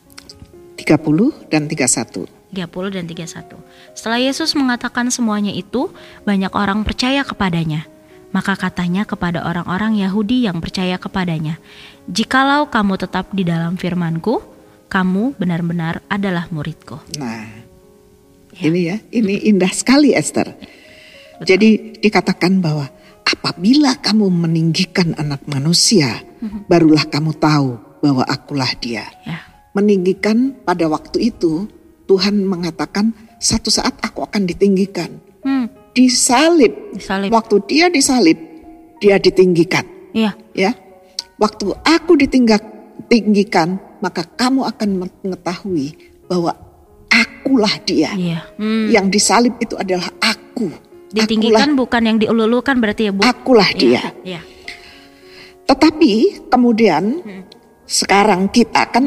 30 0.74 1.54
dan 1.54 1.70
31. 1.70 2.26
30 2.50 2.98
dan 2.98 3.06
31. 3.06 3.62
Setelah 3.94 4.18
Yesus 4.18 4.58
mengatakan 4.58 5.14
semuanya 5.14 5.54
itu, 5.54 5.94
banyak 6.26 6.50
orang 6.58 6.82
percaya 6.82 7.22
kepadanya. 7.22 7.86
Maka 8.34 8.58
katanya 8.58 9.06
kepada 9.06 9.46
orang-orang 9.46 10.02
Yahudi 10.02 10.50
yang 10.50 10.66
percaya 10.66 10.98
kepadanya, 10.98 11.62
"Jikalau 12.10 12.74
kamu 12.74 12.98
tetap 12.98 13.30
di 13.38 13.46
dalam 13.46 13.78
firman-Ku, 13.78 14.42
kamu 14.90 15.38
benar-benar 15.38 16.02
adalah 16.10 16.50
muridku." 16.50 16.98
Nah, 17.22 17.46
Ya. 18.58 18.66
ini 18.66 18.80
ya, 18.90 18.98
ini 19.14 19.46
indah 19.46 19.70
sekali 19.70 20.18
Esther. 20.18 20.58
Jadi 21.46 22.02
dikatakan 22.02 22.58
bahwa 22.58 22.90
apabila 23.28 24.00
kamu 24.00 24.32
meninggikan 24.32 25.12
anak 25.20 25.44
manusia, 25.46 26.24
barulah 26.72 27.04
kamu 27.04 27.36
tahu 27.36 27.76
bahwa 28.00 28.24
akulah 28.24 28.72
dia. 28.80 29.04
Ya. 29.28 29.44
Meninggikan 29.76 30.56
pada 30.64 30.88
waktu 30.88 31.30
itu 31.30 31.68
Tuhan 32.08 32.48
mengatakan 32.48 33.12
satu 33.38 33.68
saat 33.68 34.00
aku 34.00 34.24
akan 34.26 34.48
ditinggikan. 34.48 35.20
Hmm, 35.44 35.68
Disalib. 35.94 36.96
disalib. 36.96 37.30
Waktu 37.30 37.56
dia 37.68 37.86
disalib, 37.92 38.38
dia 39.04 39.20
ditinggikan. 39.20 39.86
Iya, 40.16 40.32
Ya, 40.58 40.72
waktu 41.38 41.70
aku 41.86 42.18
ditinggak, 42.18 42.64
tinggikan, 43.06 43.78
maka 44.02 44.26
kamu 44.26 44.66
akan 44.66 44.90
mengetahui 45.22 45.94
bahwa 46.26 46.58
akulah 47.12 47.76
dia. 47.86 48.14
iya. 48.18 48.40
Hmm. 48.58 48.90
Yang 48.90 49.06
disalib 49.22 49.54
itu 49.62 49.78
adalah 49.78 50.10
aku. 50.18 50.70
Ditinggikan 51.12 51.76
bukan 51.80 52.02
yang 52.04 52.18
diululukan 52.20 52.76
berarti 52.80 53.08
ya, 53.08 53.12
Bu? 53.16 53.24
Akulah, 53.24 53.34
akulah 53.36 53.70
dia. 53.74 54.02
Iya. 54.24 54.42
Tetapi 55.68 56.48
kemudian 56.48 57.04
Hmm. 57.24 57.44
sekarang 57.88 58.52
kita 58.52 58.92
kan 58.92 59.04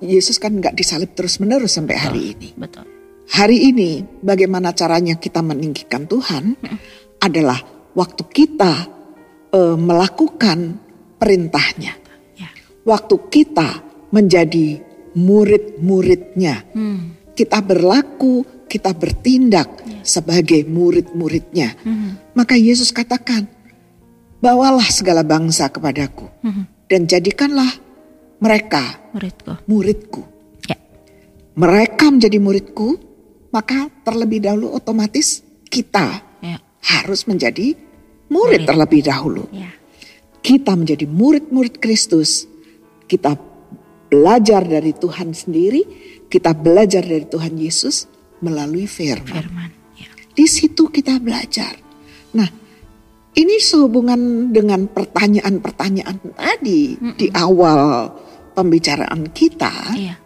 Yesus 0.00 0.36
kan 0.40 0.56
nggak 0.56 0.76
disalib 0.76 1.12
terus 1.16 1.40
menerus 1.40 1.76
sampai 1.76 1.96
hari 1.96 2.22
ini. 2.36 2.48
Betul. 2.56 2.84
Hari 3.28 3.58
ini 3.72 4.00
bagaimana 4.24 4.72
caranya 4.72 5.20
kita 5.20 5.44
meninggikan 5.44 6.08
Tuhan 6.08 6.56
adalah 7.20 7.60
waktu 7.92 8.22
kita 8.24 8.72
eh, 9.48 9.76
melakukan 9.80 10.80
perintahnya. 11.16 11.92
Ya. 12.36 12.48
Waktu 12.84 13.16
kita 13.32 13.84
menjadi 14.12 14.80
murid-muridnya. 15.16 16.68
Hmm. 16.72 17.16
Kita 17.32 17.62
berlaku, 17.62 18.57
kita 18.68 18.92
bertindak 18.92 19.66
sebagai 20.04 20.62
murid-muridnya. 20.62 21.74
Hmm. 21.82 22.20
Maka 22.36 22.54
Yesus 22.54 22.92
katakan, 22.92 23.48
bawalah 24.38 24.86
segala 24.86 25.24
bangsa 25.24 25.66
kepadaku 25.66 26.28
Hmm. 26.44 26.64
dan 26.86 27.08
jadikanlah 27.08 27.68
mereka 28.38 29.00
Muridku. 29.10 29.52
muridku. 29.66 30.22
Ya. 30.68 30.76
Mereka 31.58 32.06
menjadi 32.06 32.38
muridku, 32.38 32.88
maka 33.50 33.90
terlebih 34.04 34.44
dahulu 34.44 34.70
otomatis 34.70 35.42
kita 35.66 36.22
Ya. 36.38 36.62
harus 36.84 37.26
menjadi 37.26 37.74
murid, 38.30 38.62
Murid. 38.62 38.68
terlebih 38.68 39.00
dahulu. 39.02 39.44
Ya. 39.50 39.72
Kita 40.38 40.78
menjadi 40.78 41.04
murid-murid 41.04 41.82
Kristus. 41.82 42.46
Kita 43.10 43.34
belajar 44.08 44.62
dari 44.62 44.94
Tuhan 44.94 45.34
sendiri, 45.34 45.82
kita 46.30 46.54
belajar 46.54 47.02
dari 47.02 47.26
Tuhan 47.26 47.58
Yesus 47.58 48.06
melalui 48.44 48.86
firman. 48.86 49.34
Firman. 49.44 49.70
Ya. 49.98 50.10
Di 50.34 50.46
situ 50.46 50.90
kita 50.90 51.18
belajar. 51.18 51.74
Nah, 52.34 52.48
ini 53.38 53.54
sehubungan 53.62 54.50
dengan 54.50 54.90
pertanyaan-pertanyaan 54.90 56.16
tadi 56.34 56.98
di 57.14 57.26
awal 57.34 58.10
pembicaraan 58.58 59.30
kita. 59.30 59.74
Iya. 59.94 60.16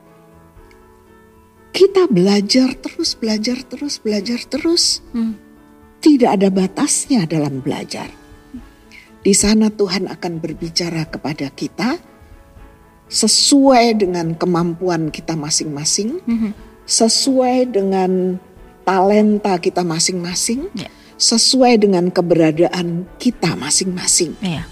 Kita 1.73 2.05
belajar 2.09 2.77
terus, 2.77 3.17
belajar 3.17 3.61
terus, 3.65 3.97
belajar 4.01 4.41
terus. 4.45 5.01
Hmm. 5.17 5.37
Tidak 6.03 6.29
ada 6.29 6.53
batasnya 6.53 7.25
dalam 7.25 7.65
belajar. 7.65 8.09
Di 9.23 9.33
sana 9.33 9.71
Tuhan 9.71 10.11
akan 10.11 10.33
berbicara 10.43 11.07
kepada 11.07 11.47
kita 11.55 11.95
sesuai 13.07 14.03
dengan 14.03 14.35
kemampuan 14.35 15.13
kita 15.13 15.37
masing-masing, 15.39 16.19
Mhm. 16.25 16.51
Sesuai 16.93 17.73
dengan 17.73 18.37
talenta 18.85 19.57
kita 19.57 19.81
masing-masing, 19.81 20.69
Ya. 20.77 20.93
sesuai 21.17 21.81
dengan 21.81 22.13
keberadaan 22.13 23.09
kita 23.17 23.57
masing-masing. 23.57 24.37
Iya. 24.45 24.69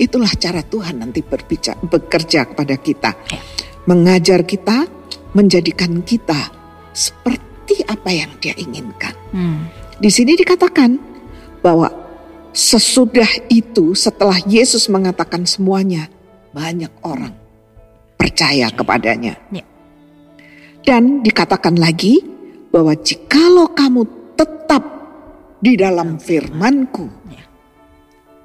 Itulah 0.00 0.34
cara 0.34 0.66
Tuhan 0.66 0.98
nanti 0.98 1.22
berbicara, 1.22 1.78
bekerja 1.86 2.50
kepada 2.50 2.74
kita, 2.74 3.14
Ya. 3.30 3.38
mengajar 3.86 4.42
kita, 4.42 4.90
menjadikan 5.38 6.02
kita 6.02 6.50
seperti 6.90 7.86
apa 7.86 8.10
yang 8.10 8.32
Dia 8.42 8.58
inginkan. 8.58 9.14
Hmm. 9.30 9.70
Di 10.02 10.10
sini 10.10 10.34
dikatakan 10.34 10.98
bahwa 11.62 11.86
sesudah 12.50 13.28
itu, 13.46 13.94
setelah 13.94 14.42
Yesus 14.50 14.90
mengatakan 14.90 15.46
semuanya, 15.46 16.10
banyak 16.50 16.90
orang 17.06 17.32
percaya 18.18 18.66
kepadanya. 18.74 19.38
Ya. 19.54 19.62
Dan 20.82 21.22
dikatakan 21.22 21.78
lagi 21.78 22.18
bahwa 22.74 22.92
jikalau 22.98 23.70
kamu 23.70 24.02
tetap 24.34 24.82
di 25.62 25.78
dalam 25.78 26.18
firmanku, 26.18 27.06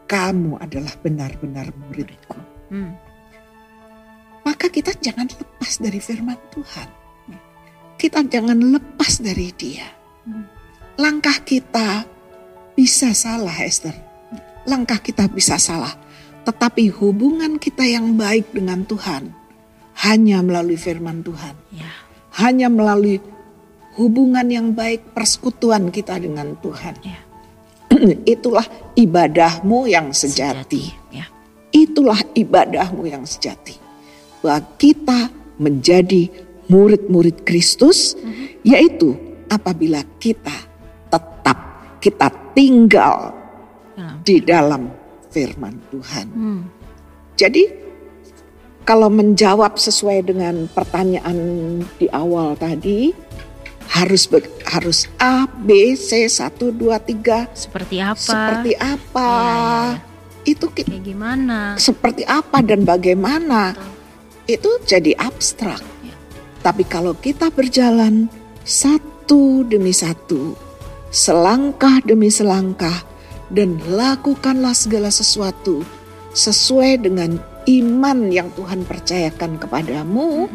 kamu 0.08 0.56
adalah 0.62 0.94
benar-benar 1.04 1.74
muridku. 1.76 2.40
Hmm. 2.72 2.94
Maka 4.48 4.72
kita 4.72 4.96
jangan 5.02 5.28
lepas 5.28 5.82
dari 5.84 6.00
firman 6.00 6.40
Tuhan. 6.56 6.90
Kita 7.98 8.24
jangan 8.24 8.56
lepas 8.56 9.20
dari 9.20 9.52
dia. 9.52 9.90
Hmm. 10.24 10.46
Langkah 10.96 11.42
kita 11.44 12.08
bisa 12.78 13.12
salah 13.12 13.54
Esther. 13.60 13.94
Langkah 14.70 15.02
kita 15.02 15.28
bisa 15.28 15.60
salah. 15.60 15.92
Tetapi 16.48 16.94
hubungan 16.96 17.60
kita 17.60 17.84
yang 17.84 18.16
baik 18.16 18.56
dengan 18.56 18.88
Tuhan 18.88 19.36
hanya 20.08 20.40
melalui 20.40 20.80
firman 20.80 21.20
Tuhan. 21.26 21.58
Ya. 21.76 22.07
Hanya 22.38 22.70
melalui 22.70 23.18
hubungan 23.98 24.46
yang 24.46 24.68
baik 24.78 25.12
persekutuan 25.18 25.90
kita 25.90 26.22
dengan 26.22 26.54
Tuhan. 26.62 26.96
Ya. 27.02 27.20
Itulah 28.38 28.66
ibadahmu 28.94 29.90
yang 29.90 30.14
sejati. 30.14 30.94
Ya. 31.10 31.26
Itulah 31.74 32.22
ibadahmu 32.38 33.10
yang 33.10 33.26
sejati. 33.26 33.74
Bahwa 34.46 34.62
kita 34.78 35.34
menjadi 35.58 36.30
murid-murid 36.70 37.42
Kristus, 37.42 38.14
yaitu 38.62 39.18
apabila 39.50 40.06
kita 40.22 40.54
tetap, 41.10 41.58
kita 41.98 42.30
tinggal 42.54 43.34
Dalam. 43.98 44.22
di 44.22 44.38
dalam 44.46 44.82
firman 45.34 45.74
Tuhan. 45.90 46.28
Hmm. 46.30 46.62
Jadi 47.34 47.87
kalau 48.88 49.12
menjawab 49.12 49.76
sesuai 49.76 50.32
dengan 50.32 50.72
pertanyaan 50.72 51.38
di 52.00 52.08
awal 52.08 52.56
tadi, 52.56 53.12
harus 53.92 54.32
harus 54.64 55.12
A, 55.20 55.44
B, 55.44 55.92
C, 56.00 56.24
1, 56.32 56.72
2, 56.72 56.96
3, 56.96 57.52
Seperti 57.52 58.00
apa? 58.00 58.16
seperti 58.16 58.72
apa? 58.80 59.32
Iya, 59.92 60.00
Itu 60.48 60.72
Kayak 60.72 61.04
gimana? 61.04 61.76
seperti 61.76 62.24
apa 62.24 62.64
dan 62.64 62.88
bagaimana? 62.88 63.76
Betul. 63.76 63.96
itu 64.48 64.72
jadi 64.88 65.12
abstrak. 65.20 65.84
Ya. 66.08 66.16
Tapi 66.64 66.88
kalau 66.88 67.12
kita 67.20 67.52
berjalan 67.52 68.32
satu 68.64 69.68
demi 69.68 69.92
satu, 69.92 70.56
selangkah 71.12 72.00
demi 72.08 72.32
selangkah, 72.32 73.04
dan 73.52 73.76
lakukanlah 73.92 74.72
segala 74.72 75.12
sesuatu 75.12 75.84
sesuai 76.32 77.04
dengan 77.04 77.44
iman 77.68 78.32
yang 78.32 78.48
Tuhan 78.56 78.88
percayakan 78.88 79.60
kepadamu, 79.60 80.48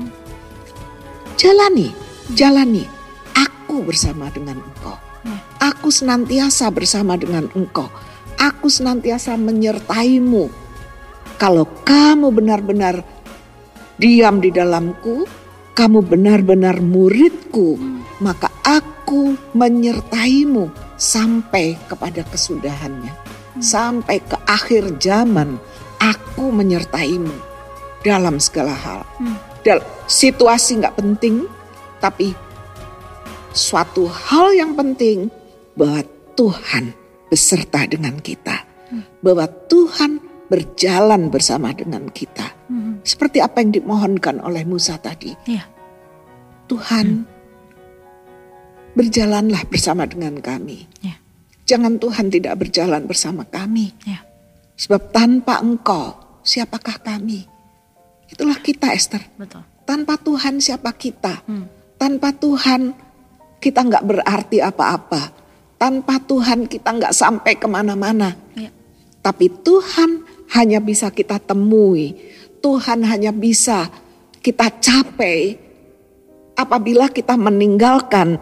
jalani, 1.37 1.93
jalani. 2.33 2.89
Aku 3.37 3.85
bersama 3.85 4.33
dengan 4.33 4.61
engkau. 4.61 4.97
Ya. 5.25 5.37
Aku 5.73 5.93
senantiasa 5.93 6.73
bersama 6.73 7.15
dengan 7.21 7.53
engkau. 7.53 7.89
Aku 8.41 8.73
senantiasa 8.73 9.37
menyertaimu. 9.37 10.49
Kalau 11.37 11.69
kamu 11.85 12.33
benar-benar 12.33 13.05
diam 14.01 14.41
di 14.41 14.51
dalamku, 14.51 15.29
kamu 15.73 16.05
benar-benar 16.05 16.81
muridku, 16.81 17.81
maka 18.21 18.49
aku 18.65 19.37
menyertaimu 19.57 20.69
sampai 20.97 21.77
kepada 21.89 22.25
kesudahannya. 22.29 23.13
Sampai 23.61 24.25
ke 24.25 24.37
akhir 24.49 24.97
zaman, 24.97 25.61
aku 26.43 26.51
menyertaimu 26.51 27.39
dalam 28.03 28.43
segala 28.43 28.75
hal. 28.75 29.07
Hmm. 29.23 29.39
Dal- 29.63 29.87
situasi 30.11 30.83
nggak 30.83 30.99
penting, 30.99 31.47
tapi 32.03 32.35
suatu 33.55 34.11
hal 34.11 34.51
yang 34.59 34.75
penting 34.75 35.31
bahwa 35.79 36.03
Tuhan 36.35 36.91
beserta 37.31 37.87
dengan 37.87 38.19
kita, 38.19 38.67
bahwa 39.23 39.47
Tuhan 39.71 40.19
berjalan 40.51 41.31
bersama 41.31 41.71
dengan 41.71 42.11
kita. 42.11 42.51
Hmm. 42.67 42.99
Seperti 43.07 43.39
apa 43.39 43.63
yang 43.63 43.71
dimohonkan 43.71 44.43
oleh 44.43 44.67
Musa 44.67 44.99
tadi. 44.99 45.31
Iya. 45.47 45.63
Tuhan 46.67 47.23
berjalanlah 48.99 49.63
bersama 49.71 50.11
dengan 50.11 50.43
kami. 50.43 50.91
Ya. 51.07 51.23
Jangan 51.71 52.03
Tuhan 52.03 52.35
tidak 52.35 52.67
berjalan 52.67 53.07
bersama 53.07 53.47
kami. 53.47 53.95
Ya. 54.03 54.27
Sebab 54.77 55.15
tanpa 55.15 55.63
engkau, 55.63 56.22
siapakah 56.43 56.99
kami? 57.01 57.47
Itulah 58.29 58.59
kita 58.59 58.91
Esther. 58.93 59.23
Betul. 59.39 59.63
Tanpa 59.83 60.19
Tuhan 60.19 60.59
siapa 60.59 60.95
kita? 60.95 61.43
Hmm. 61.47 61.67
Tanpa 61.99 62.35
Tuhan 62.35 62.95
kita 63.63 63.81
nggak 63.87 64.05
berarti 64.05 64.59
apa-apa. 64.59 65.23
Tanpa 65.79 66.19
Tuhan 66.23 66.67
kita 66.67 66.91
nggak 66.95 67.15
sampai 67.15 67.59
ke 67.59 67.67
mana-mana. 67.67 68.35
Ya. 68.55 68.71
Tapi 69.23 69.51
Tuhan 69.63 70.25
hanya 70.57 70.83
bisa 70.83 71.11
kita 71.11 71.39
temui. 71.39 72.19
Tuhan 72.63 73.03
hanya 73.07 73.35
bisa 73.35 73.91
kita 74.43 74.71
capai 74.83 75.59
apabila 76.59 77.11
kita 77.11 77.39
meninggalkan 77.39 78.39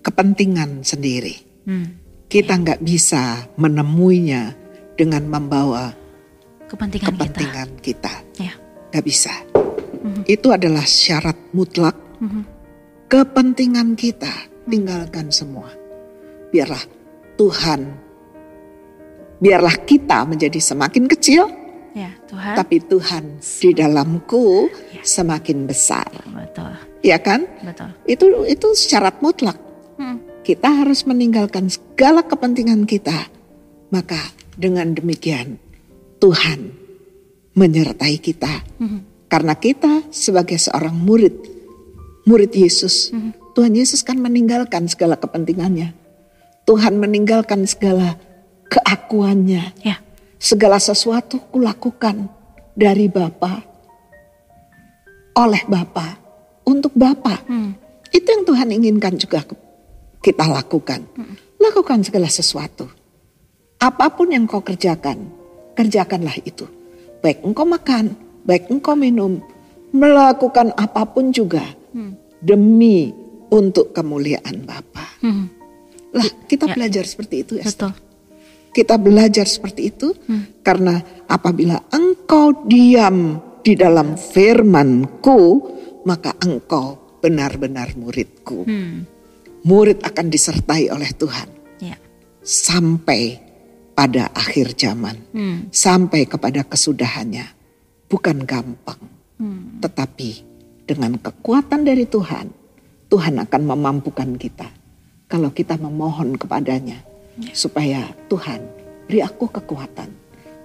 kepentingan 0.00 0.84
sendiri. 0.84 1.36
Hmm. 1.68 2.00
Kita 2.30 2.56
nggak 2.56 2.80
bisa 2.80 3.50
menemuinya 3.58 4.54
dengan 4.94 5.26
membawa 5.26 5.99
Kepentingan, 6.70 7.18
kepentingan 7.18 7.68
kita. 7.82 8.14
kita. 8.14 8.42
Ya. 8.46 8.52
Nggak 8.94 9.04
bisa. 9.04 9.34
Mhm. 10.00 10.22
Itu 10.24 10.54
adalah 10.54 10.86
syarat 10.86 11.34
mutlak 11.50 11.98
Mhm. 12.22 12.42
kepentingan 13.10 13.98
kita. 13.98 14.30
Tinggalkan 14.70 15.34
semua. 15.34 15.66
Biarlah 16.54 16.82
Tuhan, 17.34 17.80
biarlah 19.42 19.76
kita 19.82 20.22
menjadi 20.28 20.60
semakin 20.62 21.10
kecil, 21.10 21.50
Ya, 21.90 22.14
Tuhan. 22.30 22.54
tapi 22.54 22.78
Tuhan 22.78 23.42
di 23.42 23.70
dalamku 23.74 24.70
Ya. 24.94 25.02
semakin 25.02 25.66
besar. 25.66 26.06
Betul. 26.22 26.70
Ya 27.02 27.18
kan? 27.18 27.50
Betul. 27.66 27.90
Itu 28.06 28.24
itu 28.46 28.68
syarat 28.78 29.18
mutlak. 29.18 29.58
Hmm. 29.98 30.22
Kita 30.46 30.70
harus 30.70 31.02
meninggalkan 31.02 31.66
segala 31.66 32.22
kepentingan 32.22 32.86
kita. 32.86 33.26
Maka 33.90 34.20
dengan 34.54 34.94
demikian 34.94 35.58
Tuhan 36.20 36.70
menyertai 37.56 38.16
kita. 38.20 38.62
Mhm. 38.78 39.26
Karena 39.30 39.54
kita 39.56 40.06
sebagai 40.12 40.58
seorang 40.58 40.94
murid, 40.94 41.34
murid 42.28 42.52
Yesus, 42.54 43.10
Mhm. 43.10 43.56
Tuhan 43.56 43.72
Yesus 43.74 44.06
kan 44.06 44.20
meninggalkan 44.20 44.86
segala 44.86 45.18
kepentingannya. 45.18 45.96
Tuhan 46.68 47.02
meninggalkan 47.02 47.66
segala 47.66 48.14
keakuannya. 48.70 49.74
Ya. 49.82 49.98
Segala 50.38 50.78
sesuatu 50.78 51.42
kulakukan 51.50 52.30
dari 52.78 53.10
Bapa, 53.10 53.60
oleh 55.36 55.62
Bapa, 55.66 56.16
untuk 56.64 56.94
Bapa. 56.94 57.42
Hmm. 57.44 57.74
Itu 58.14 58.26
yang 58.30 58.44
Tuhan 58.46 58.68
inginkan 58.72 59.14
juga 59.20 59.44
kita 60.24 60.46
lakukan. 60.48 61.04
Lakukan 61.60 62.00
segala 62.06 62.28
sesuatu. 62.30 62.88
Apa 63.80 64.12
pun 64.12 64.32
yang 64.32 64.48
kau 64.48 64.64
kerjakan, 64.64 65.28
kerjakanlah 65.74 66.36
itu. 66.42 66.66
Baik 67.20 67.44
engkau 67.44 67.66
makan, 67.68 68.16
baik 68.44 68.70
engkau 68.72 68.96
minum, 68.96 69.42
melakukan 69.90 70.72
apa 70.74 71.02
pun 71.10 71.34
juga 71.34 71.62
Hmm. 71.90 72.14
demi 72.38 73.10
untuk 73.50 73.90
kemuliaan 73.90 74.62
Bapa. 74.62 75.18
Hmm. 75.20 75.50
Lah, 76.14 76.26
kita 76.46 76.70
Ya. 76.70 76.74
belajar 76.74 77.04
seperti 77.06 77.42
itu, 77.42 77.54
Esther. 77.58 77.90
Betul. 77.90 78.08
Kita 78.70 78.94
belajar 79.02 79.46
seperti 79.50 79.90
itu 79.90 80.14
Hmm. 80.14 80.62
karena 80.62 81.02
apabila 81.26 81.90
engkau 81.90 82.66
diam 82.70 83.42
di 83.66 83.74
dalam 83.74 84.14
firmanku, 84.14 85.38
maka 86.06 86.38
engkau 86.46 87.18
benar-benar 87.18 87.98
muridku. 87.98 88.64
Hmm. 88.64 89.04
Murid 89.66 90.00
akan 90.00 90.26
disertai 90.32 90.88
oleh 90.88 91.10
Tuhan 91.12 91.48
Ya. 91.82 91.98
sampai 92.40 93.49
pada 94.00 94.32
akhir 94.32 94.80
zaman, 94.80 95.12
Hmm. 95.28 95.68
sampai 95.68 96.24
kepada 96.24 96.64
kesudahannya. 96.64 97.44
Bukan 98.08 98.48
gampang, 98.48 98.96
Hmm. 99.36 99.76
tetapi 99.84 100.40
dengan 100.88 101.20
kekuatan 101.20 101.84
dari 101.84 102.08
Tuhan, 102.08 102.48
Tuhan 103.12 103.36
akan 103.44 103.62
memampukan 103.68 104.40
kita. 104.40 104.72
Kalau 105.28 105.52
kita 105.52 105.76
memohon 105.76 106.40
kepadanya, 106.40 106.96
Ya. 107.36 107.52
supaya 107.52 108.08
Tuhan 108.32 108.64
beri 109.04 109.20
aku 109.20 109.52
kekuatan. 109.52 110.08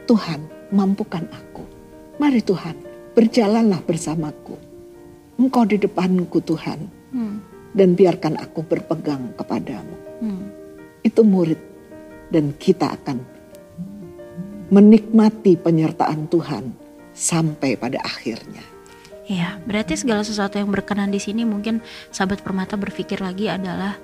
Tuhan 0.07 0.71
mampukan 0.71 1.27
aku. 1.27 1.67
Mari 2.15 2.39
Tuhan 2.39 2.79
berjalanlah 3.19 3.83
bersamaku. 3.83 4.55
Engkau 5.35 5.67
di 5.67 5.75
depanku 5.75 6.39
Tuhan. 6.39 6.87
Hmm. 7.11 7.43
Dan 7.75 7.99
biarkan 7.99 8.39
aku 8.39 8.63
berpegang 8.63 9.35
kepadamu. 9.35 10.23
Hmm. 10.23 10.47
Itu 11.03 11.27
murid. 11.27 11.74
Dan 12.31 12.57
kita 12.57 12.93
akan 12.95 13.17
menikmati 14.73 15.55
penyertaan 15.55 16.25
Tuhan 16.27 16.73
sampai 17.13 17.77
pada 17.77 18.01
akhirnya. 18.01 18.63
Iya, 19.25 19.57
berarti 19.65 19.97
segala 19.97 20.21
sesuatu 20.21 20.61
yang 20.61 20.69
berkenan 20.69 21.09
di 21.09 21.17
sini 21.17 21.45
mungkin 21.45 21.81
sahabat 22.13 22.45
permata 22.45 22.77
berpikir 22.77 23.21
lagi 23.25 23.49
adalah 23.49 23.97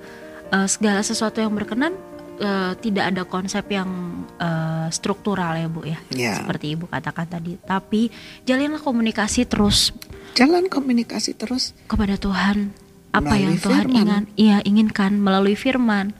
uh, 0.50 0.66
segala 0.66 0.98
sesuatu 1.02 1.38
yang 1.38 1.54
berkenan 1.54 1.94
uh, 2.42 2.74
tidak 2.82 3.14
ada 3.14 3.22
konsep 3.22 3.62
yang 3.70 4.22
uh, 4.42 4.90
struktural 4.90 5.54
ya 5.54 5.68
bu 5.70 5.86
ya, 5.86 5.98
Ya. 6.10 6.34
seperti 6.42 6.74
ibu 6.74 6.90
katakan 6.90 7.30
tadi. 7.30 7.54
Tapi 7.62 8.10
jalinlah 8.42 8.82
komunikasi 8.82 9.46
terus 9.46 9.94
Jalan 10.32 10.72
komunikasi 10.72 11.36
terus 11.36 11.76
kepada 11.86 12.16
Tuhan 12.16 12.72
apa 13.12 13.36
Melalui 13.36 13.44
yang 13.44 13.56
Tuhan 13.60 13.86
ingat, 13.92 14.24
iya 14.40 14.56
inginkan 14.64 15.20
melalui 15.20 15.52
Firman, 15.52 16.16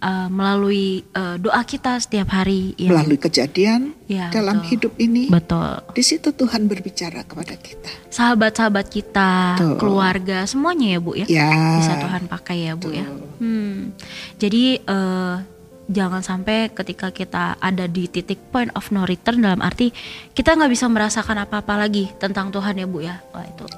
uh, 0.00 0.28
melalui 0.28 1.04
uh, 1.12 1.36
doa 1.36 1.62
kita 1.62 1.98
setiap 1.98 2.30
hari. 2.30 2.74
ya. 2.78 2.90
melalui 2.90 3.18
kejadian 3.18 3.94
Ya, 4.08 4.32
dalam 4.32 4.64
betul. 4.64 4.70
hidup 4.72 4.92
ini. 4.96 5.28
Betul. 5.28 5.84
Di 5.92 6.00
situ 6.00 6.32
Tuhan 6.32 6.64
berbicara 6.64 7.28
kepada 7.28 7.52
kita. 7.60 7.92
Sahabat-sahabat 8.08 8.88
kita, 8.88 9.60
Betul. 9.60 9.76
keluarga, 9.76 10.48
semuanya 10.48 10.96
ya 10.96 10.98
bu 10.98 11.12
ya. 11.12 11.26
Ya. 11.28 11.76
bisa 11.76 11.92
Tuhan 12.00 12.24
pakai 12.24 12.56
ya 12.66 12.72
Bu 12.72 12.88
ya. 12.88 13.04
Hmm. 13.36 13.92
Jadi 14.40 14.80
eh, 14.80 15.34
jangan 15.92 16.24
sampai 16.24 16.72
ketika 16.72 17.12
kita 17.12 17.60
ada 17.60 17.84
di 17.84 18.08
titik 18.08 18.48
point 18.48 18.72
of 18.72 18.88
no 18.88 19.04
return 19.04 19.44
dalam 19.44 19.60
arti 19.60 19.92
kita 20.32 20.56
nggak 20.56 20.72
bisa 20.72 20.88
merasakan 20.88 21.44
apa-apa 21.44 21.84
lagi 21.84 22.08
tentang 22.16 22.48
Tuhan 22.48 22.80
ya 22.80 22.86
Bu 22.88 23.04
ya. 23.04 23.20
Wah 23.36 23.44
itu. 23.44 23.68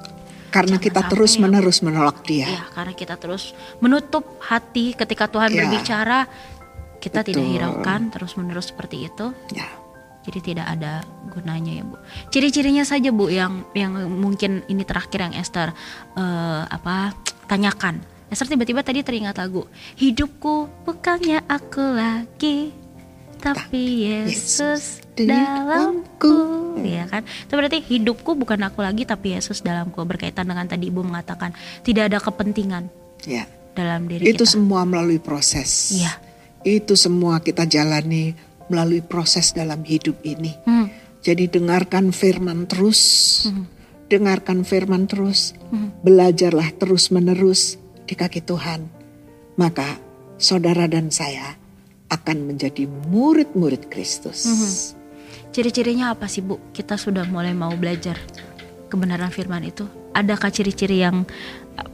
Karena 0.51 0.75
Jangan 0.75 0.85
kita 0.85 1.01
terus 1.07 1.31
ya. 1.35 1.39
menerus 1.47 1.77
menolak 1.79 2.17
dia. 2.27 2.47
Ya 2.51 2.63
karena 2.75 2.91
kita 2.91 3.15
terus 3.15 3.55
menutup 3.79 4.23
hati 4.43 4.91
ketika 4.93 5.31
Tuhan 5.31 5.49
Ya. 5.49 5.63
berbicara 5.63 6.27
kita 6.99 7.23
tidak 7.25 7.41
Betul. 7.41 7.53
hiraukan 7.55 8.01
terus 8.11 8.35
menerus 8.35 8.69
seperti 8.69 9.07
itu. 9.07 9.31
Ya. 9.55 9.65
Jadi 10.21 10.53
tidak 10.53 10.67
ada 10.69 11.01
gunanya 11.33 11.81
ya 11.81 11.83
Bu. 11.87 11.97
Ciri-cirinya 12.29 12.85
saja 12.85 13.09
Bu 13.09 13.31
yang 13.31 13.65
yang 13.73 13.95
mungkin 14.11 14.61
ini 14.69 14.85
terakhir 14.85 15.31
yang 15.31 15.33
Esther 15.33 15.73
eh, 16.13 16.63
apa 16.67 17.15
tanyakan. 17.49 18.03
Esther 18.29 18.47
tiba-tiba 18.47 18.79
tadi 18.79 19.03
teringat 19.03 19.35
lagu 19.35 19.67
Hidupku 19.99 20.87
bukannya 20.87 21.43
aku 21.51 21.83
lagi 21.83 22.71
tapi 23.41 24.05
Yesus 24.07 25.01
dalamku 25.17 26.77
ya 26.85 27.09
kan 27.09 27.25
itu 27.25 27.53
berarti 27.53 27.79
hidupku 27.83 28.37
bukan 28.37 28.61
aku 28.63 28.85
lagi 28.85 29.03
tapi 29.03 29.35
Yesus 29.35 29.65
dalamku 29.65 29.99
berkaitan 30.05 30.47
dengan 30.47 30.69
tadi 30.69 30.87
ibu 30.87 31.01
mengatakan 31.03 31.51
tidak 31.83 32.13
ada 32.13 32.19
kepentingan 32.21 32.87
Ya. 33.25 33.45
dalam 33.77 34.09
diri 34.09 34.25
Itu 34.25 34.43
kita 34.43 34.57
semua 34.57 34.81
melalui 34.81 35.21
proses. 35.21 35.93
Iya. 35.93 36.11
Itu 36.65 36.97
semua 36.97 37.37
kita 37.41 37.69
jalani 37.69 38.33
melalui 38.65 39.05
proses 39.05 39.53
dalam 39.53 39.85
hidup 39.85 40.17
ini. 40.25 40.57
Hmm, 40.65 40.89
Jadi 41.21 41.45
dengarkan 41.45 42.09
firman 42.09 42.65
terus. 42.65 42.99
Hmm. 43.45 43.69
Dengarkan 44.09 44.65
firman 44.65 45.05
terus. 45.07 45.53
Belajarlah 46.03 46.73
terus-menerus 46.75 47.77
di 48.09 48.17
kaki 48.17 48.41
Tuhan. 48.43 48.89
Maka 49.55 50.01
saudara 50.41 50.89
dan 50.89 51.13
saya 51.13 51.60
akan 52.11 52.51
menjadi 52.51 52.85
murid-murid 53.07 53.87
Kristus. 53.87 54.43
Hmm. 54.45 54.99
Ciri-cirinya 55.55 56.11
apa 56.11 56.27
sih 56.27 56.43
Bu? 56.43 56.59
Kita 56.75 56.99
sudah 56.99 57.23
mulai 57.27 57.55
mau 57.55 57.71
belajar 57.75 58.19
kebenaran 58.91 59.31
firman 59.31 59.63
itu. 59.63 59.87
Adakah 60.11 60.51
ciri-ciri 60.51 61.01
yang 61.03 61.23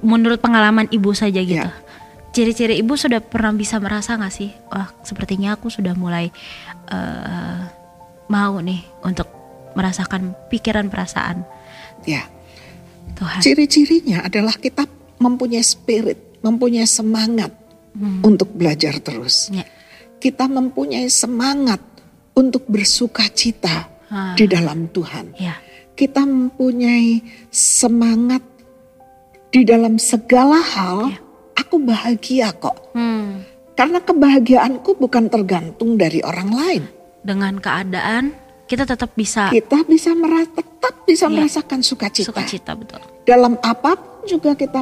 menurut 0.01 0.41
pengalaman 0.41 0.89
ibu 0.89 1.13
saja 1.13 1.37
gitu? 1.41 1.69
Ya. 1.69 1.73
Ciri-ciri 2.33 2.81
ibu 2.81 2.97
sudah 2.97 3.21
pernah 3.21 3.53
bisa 3.53 3.77
merasa 3.77 4.17
nggak 4.17 4.33
sih? 4.33 4.49
Wah, 4.73 4.89
sepertinya 5.05 5.57
aku 5.57 5.69
sudah 5.69 5.93
mulai 5.93 6.33
uh, 6.89 7.69
mau 8.29 8.57
nih 8.61 8.81
untuk 9.05 9.29
merasakan 9.77 10.33
pikiran 10.49 10.89
perasaan 10.89 11.45
Ya. 12.07 12.23
Tuhan. 13.17 13.41
Ciri-cirinya 13.41 14.23
adalah 14.23 14.53
kita 14.55 14.85
mempunyai 15.17 15.65
spirit, 15.65 16.39
mempunyai 16.45 16.85
semangat 16.85 17.49
untuk 18.21 18.53
belajar 18.53 19.01
terus. 19.01 19.49
Ya. 19.49 19.65
Kita 20.17 20.45
mempunyai 20.45 21.05
semangat 21.07 21.79
untuk 22.33 22.65
bersuka 22.65 23.25
cita 23.29 23.89
Ah. 24.07 24.33
di 24.33 24.45
dalam 24.45 24.87
Tuhan. 24.87 25.35
Ya. 25.35 25.59
Kita 25.93 26.23
mempunyai 26.23 27.19
semangat 27.49 28.39
di 29.49 29.61
dalam 29.61 29.97
segala 29.97 30.57
hal. 30.57 31.11
Ya. 31.11 31.19
Aku 31.57 31.81
bahagia 31.81 32.53
kok. 32.53 32.93
Hmm. 32.93 33.41
Karena 33.73 33.99
kebahagiaanku 33.99 34.95
bukan 34.95 35.27
tergantung 35.27 35.95
dari 35.95 36.21
orang 36.21 36.49
lain. 36.49 36.83
Dengan 37.19 37.57
keadaan 37.57 38.31
kita 38.63 38.85
tetap 38.85 39.11
bisa 39.13 39.49
Kita 39.49 39.83
bisa 39.83 40.11
mera- 40.11 40.47
tetap 40.47 41.03
bisa 41.03 41.27
Ya. 41.27 41.33
merasakan 41.33 41.79
sukacita. 41.81 42.29
sukacita 42.29 42.71
betul. 42.73 42.99
dalam 43.23 43.59
apa 43.59 43.95
pun 43.95 44.23
juga 44.25 44.53
kita 44.53 44.79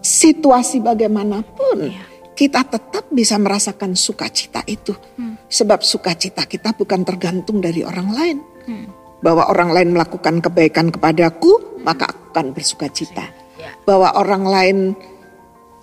situasi 0.00 0.78
bagaimanapun 0.78 1.88
Iya. 1.88 2.04
Kita 2.32 2.64
tetap 2.64 3.04
bisa 3.12 3.36
merasakan 3.36 3.92
sukacita 3.92 4.64
itu 4.64 4.96
Hmm. 5.18 5.36
sebab 5.46 5.84
sukacita 5.84 6.48
kita 6.48 6.72
bukan 6.72 7.04
tergantung 7.04 7.60
dari 7.60 7.84
orang 7.84 8.08
lain 8.12 8.38
Hmm. 8.64 8.86
bahwa 9.20 9.46
orang 9.52 9.70
lain 9.70 9.88
melakukan 9.94 10.40
kebaikan 10.40 10.88
kepadaku 10.90 11.80
maka 11.84 12.08
aku 12.10 12.22
akan 12.32 12.46
bersukacita 12.56 13.28
Ya. 13.60 13.70
bahwa 13.84 14.16
orang 14.16 14.44
lain 14.48 14.78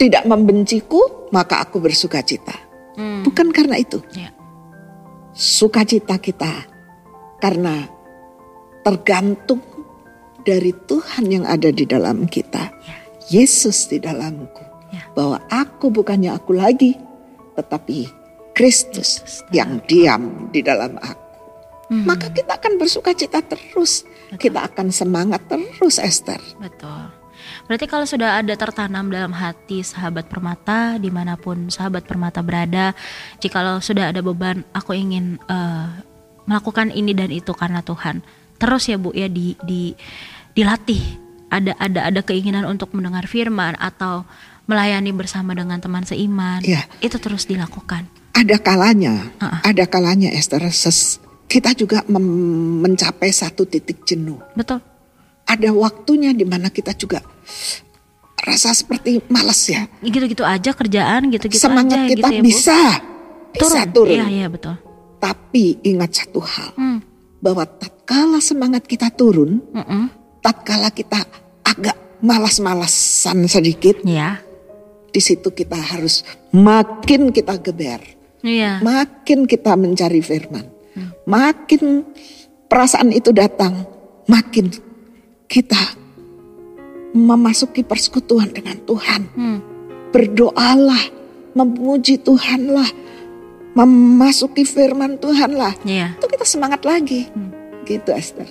tidak 0.02 0.26
membenciku 0.26 1.30
maka 1.30 1.62
aku 1.62 1.78
bersukacita 1.78 2.56
Hmm. 2.97 3.22
bukan 3.22 3.54
karena 3.54 3.78
itu 3.78 4.02
Ya. 4.18 4.34
sukacita 5.32 6.18
kita 6.18 6.66
karena 7.39 7.88
tergantung 8.82 9.62
dari 10.41 10.72
Tuhan 10.74 11.30
yang 11.30 11.45
ada 11.45 11.70
di 11.70 11.84
dalam 11.86 12.26
kita. 12.26 12.64
Ya. 12.72 12.95
Yesus 13.30 13.91
di 13.91 14.02
dalamku. 14.02 14.66
Bahwa 15.20 15.43
aku 15.51 15.91
bukannya 15.91 16.32
aku 16.32 16.55
lagi, 16.55 16.95
tetapi 17.59 18.07
Kristus 18.55 19.43
yang 19.51 19.84
diam 19.84 20.47
di 20.55 20.63
dalam 20.63 20.95
aku. 20.95 21.28
Hmm. 21.91 22.05
Maka 22.07 22.32
kita 22.32 22.55
akan 22.55 22.80
bersuka 22.80 23.11
cita 23.11 23.43
terus. 23.43 24.07
Kita 24.39 24.63
akan 24.63 24.93
semangat 24.93 25.43
terus 25.51 25.99
Esther. 25.99 26.39
Betul. 26.61 27.20
Berarti 27.65 27.86
kalau 27.89 28.05
sudah 28.05 28.41
ada 28.41 28.53
tertanam 28.53 29.09
dalam 29.09 29.34
hati 29.34 29.82
sahabat 29.82 30.30
permata, 30.30 31.01
di 31.01 31.09
mana 31.09 31.34
pun 31.38 31.70
sahabat 31.70 32.05
permata 32.05 32.45
berada, 32.45 32.93
jikalau 33.41 33.82
sudah 33.82 34.13
ada 34.13 34.22
beban, 34.22 34.61
aku 34.74 34.93
ingin 34.93 35.41
eh, 35.49 35.88
melakukan 36.49 36.93
ini 36.93 37.13
dan 37.13 37.34
itu 37.34 37.53
karena 37.53 37.82
Tuhan. 37.82 38.22
Terus 38.57 38.89
ya 38.89 38.97
bu 38.97 39.13
ya 39.13 39.30
di, 39.30 39.57
di 39.65 39.93
dilatih. 40.53 41.30
Ada 41.49 41.74
ada 41.82 41.99
ada 42.13 42.22
keinginan 42.22 42.70
untuk 42.70 42.93
mendengar 42.93 43.26
firman 43.26 43.74
atau 43.82 44.22
melayani 44.70 45.09
bersama 45.09 45.51
dengan 45.51 45.82
teman 45.82 46.05
seiman. 46.05 46.61
Ya. 46.61 46.86
Itu 47.01 47.17
terus 47.17 47.43
dilakukan. 47.43 48.05
Ada 48.32 48.61
kalanya, 48.61 49.34
Ha-ha. 49.41 49.65
ada 49.65 49.84
kalanya 49.84 50.30
Esther, 50.30 50.61
ses- 50.70 51.17
kita 51.49 51.74
juga 51.74 52.05
mencapai 52.07 53.34
satu 53.34 53.65
titik 53.65 54.05
jenuh. 54.05 54.38
Betul. 54.53 54.80
ada 55.43 55.74
waktunya 55.74 56.30
di 56.30 56.45
mana 56.45 56.70
kita 56.70 56.93
juga 56.93 57.26
rasa 58.39 58.70
seperti 58.70 59.17
malas 59.28 59.65
ya. 59.65 59.89
Gitu-gitu 59.97 60.45
aja 60.45 60.72
kerjaan 60.72 61.26
gitu-gitu 61.28 61.57
Semangat 61.57 62.05
aja 62.05 62.07
kita 62.07 62.28
gitu 62.30 62.38
ya, 62.38 62.39
Bu. 62.39 62.45
bisa 62.45 62.80
bisa 63.49 63.82
turun. 63.89 64.13
Iya, 64.13 64.26
iya 64.30 64.47
betul. 64.47 64.78
Tapi 65.17 65.82
ingat 65.82 66.13
satu 66.13 66.39
hal, 66.39 66.70
Hmm. 66.78 67.01
bahwa 67.41 67.65
tatkala 67.65 68.38
semangat 68.39 68.86
kita 68.86 69.09
turun, 69.09 69.57
Mm-mm. 69.74 70.13
tatkala 70.39 70.93
kita 70.93 71.17
agak 71.65 71.97
malas-malasan 72.22 73.49
sedikit, 73.49 74.05
Ya. 74.05 74.38
Di 75.10 75.22
situ 75.22 75.49
kita 75.53 75.76
harus 75.76 76.22
makin 76.53 77.34
kita 77.34 77.57
geber, 77.62 78.01
Iya. 78.45 78.80
makin 78.82 79.45
kita 79.49 79.74
mencari 79.76 80.22
firman, 80.22 80.66
makin 81.26 82.05
perasaan 82.70 83.10
itu 83.12 83.34
datang, 83.34 83.86
makin 84.30 84.70
kita 85.49 85.97
memasuki 87.14 87.82
persekutuan 87.82 88.53
dengan 88.53 88.78
Tuhan. 88.86 89.22
Hmm. 89.34 89.60
Berdoalah, 90.14 91.03
memuji 91.57 92.22
Tuhanlah, 92.22 92.89
memasuki 93.74 94.66
firman 94.66 95.18
Tuhanlah. 95.18 95.74
Iya. 95.86 96.18
Itu 96.18 96.30
kita 96.30 96.45
semangat 96.45 96.86
lagi. 96.86 97.30
Hmm. 97.34 97.49
Gitu 97.86 98.14
Esther. 98.14 98.45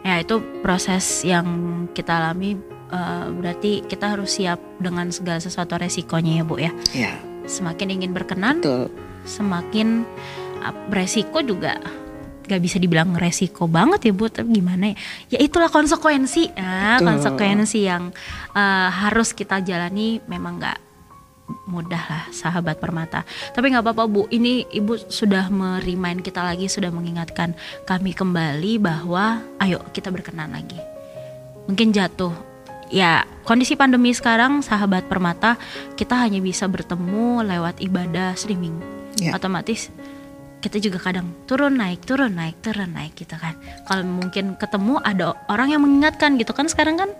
Ya 0.00 0.18
itu 0.18 0.40
proses 0.64 1.22
yang 1.22 1.46
kita 1.92 2.18
alami 2.18 2.56
eh, 2.90 3.26
berarti 3.30 3.86
kita 3.86 4.18
harus 4.18 4.36
siap 4.36 4.58
dengan 4.82 5.08
segala 5.14 5.38
sesuatu 5.38 5.78
resikonya 5.78 6.42
ya 6.42 6.44
Bu 6.44 6.56
ya. 6.58 6.72
Ya, 6.92 7.14
Semakin 7.46 8.02
ingin 8.02 8.12
berkenan, 8.14 8.62
betul. 8.62 8.90
semakin 9.26 10.06
uh, 10.62 10.74
beresiko 10.88 11.42
juga 11.42 11.76
gak 12.50 12.58
bisa 12.66 12.82
dibilang 12.82 13.14
resiko 13.14 13.70
banget 13.70 14.10
ya 14.10 14.12
Bu, 14.12 14.26
tapi 14.26 14.58
gimana 14.58 14.90
ya? 14.90 14.96
Ya 15.34 15.38
itulah 15.38 15.70
konsekuensi, 15.70 16.50
nah, 16.58 16.98
Betul. 16.98 17.06
konsekuensi 17.06 17.86
yang 17.86 18.10
eh, 18.58 18.88
harus 18.90 19.30
kita 19.30 19.62
jalani 19.62 20.18
memang 20.26 20.58
gak 20.58 20.78
mudah 21.70 22.02
lah 22.10 22.24
sahabat 22.34 22.78
permata. 22.78 23.22
Tapi 23.54 23.70
nggak 23.74 23.82
apa-apa 23.86 24.04
bu, 24.06 24.26
ini 24.30 24.66
ibu 24.70 24.98
sudah 24.98 25.50
merimain 25.50 26.18
kita 26.18 26.42
lagi, 26.42 26.66
sudah 26.70 26.90
mengingatkan 26.90 27.54
kami 27.86 28.14
kembali 28.14 28.78
bahwa 28.78 29.42
ayo 29.62 29.82
kita 29.90 30.10
berkenan 30.14 30.54
lagi. 30.54 30.78
Mungkin 31.66 31.94
jatuh, 31.94 32.34
ya 32.90 33.24
kondisi 33.46 33.78
pandemi 33.78 34.10
sekarang 34.12 34.60
sahabat 34.60 35.06
permata 35.06 35.56
kita 35.94 36.18
hanya 36.18 36.42
bisa 36.42 36.66
bertemu 36.66 37.46
lewat 37.46 37.80
ibadah 37.80 38.34
streaming. 38.36 38.76
Ya. 39.18 39.34
Otomatis 39.34 39.88
kita 40.60 40.76
juga 40.76 41.00
kadang 41.00 41.32
turun 41.48 41.80
naik 41.80 42.04
turun 42.04 42.36
naik 42.36 42.60
turun 42.60 42.92
naik 42.92 43.16
gitu 43.16 43.38
kan. 43.40 43.56
Kalau 43.88 44.04
mungkin 44.04 44.60
ketemu 44.60 45.00
ada 45.00 45.32
orang 45.48 45.72
yang 45.72 45.82
mengingatkan 45.86 46.36
gitu 46.36 46.52
kan 46.52 46.68
sekarang 46.68 47.00
kan 47.00 47.10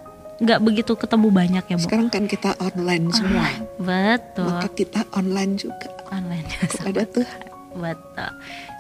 nggak 0.41 0.61
begitu 0.61 0.93
ketemu 0.97 1.29
banyak 1.33 1.65
ya 1.65 1.77
bu. 1.77 1.85
Sekarang 1.89 2.09
kan 2.13 2.25
kita 2.29 2.57
online 2.61 3.09
semua. 3.13 3.49
Betul. 3.81 4.49
Maka 4.53 4.69
kita 4.77 5.01
online 5.17 5.55
juga 5.57 5.89
Online. 6.11 6.47
kepada 6.71 7.03
Tuhan. 7.07 7.41
Betul. 7.71 8.31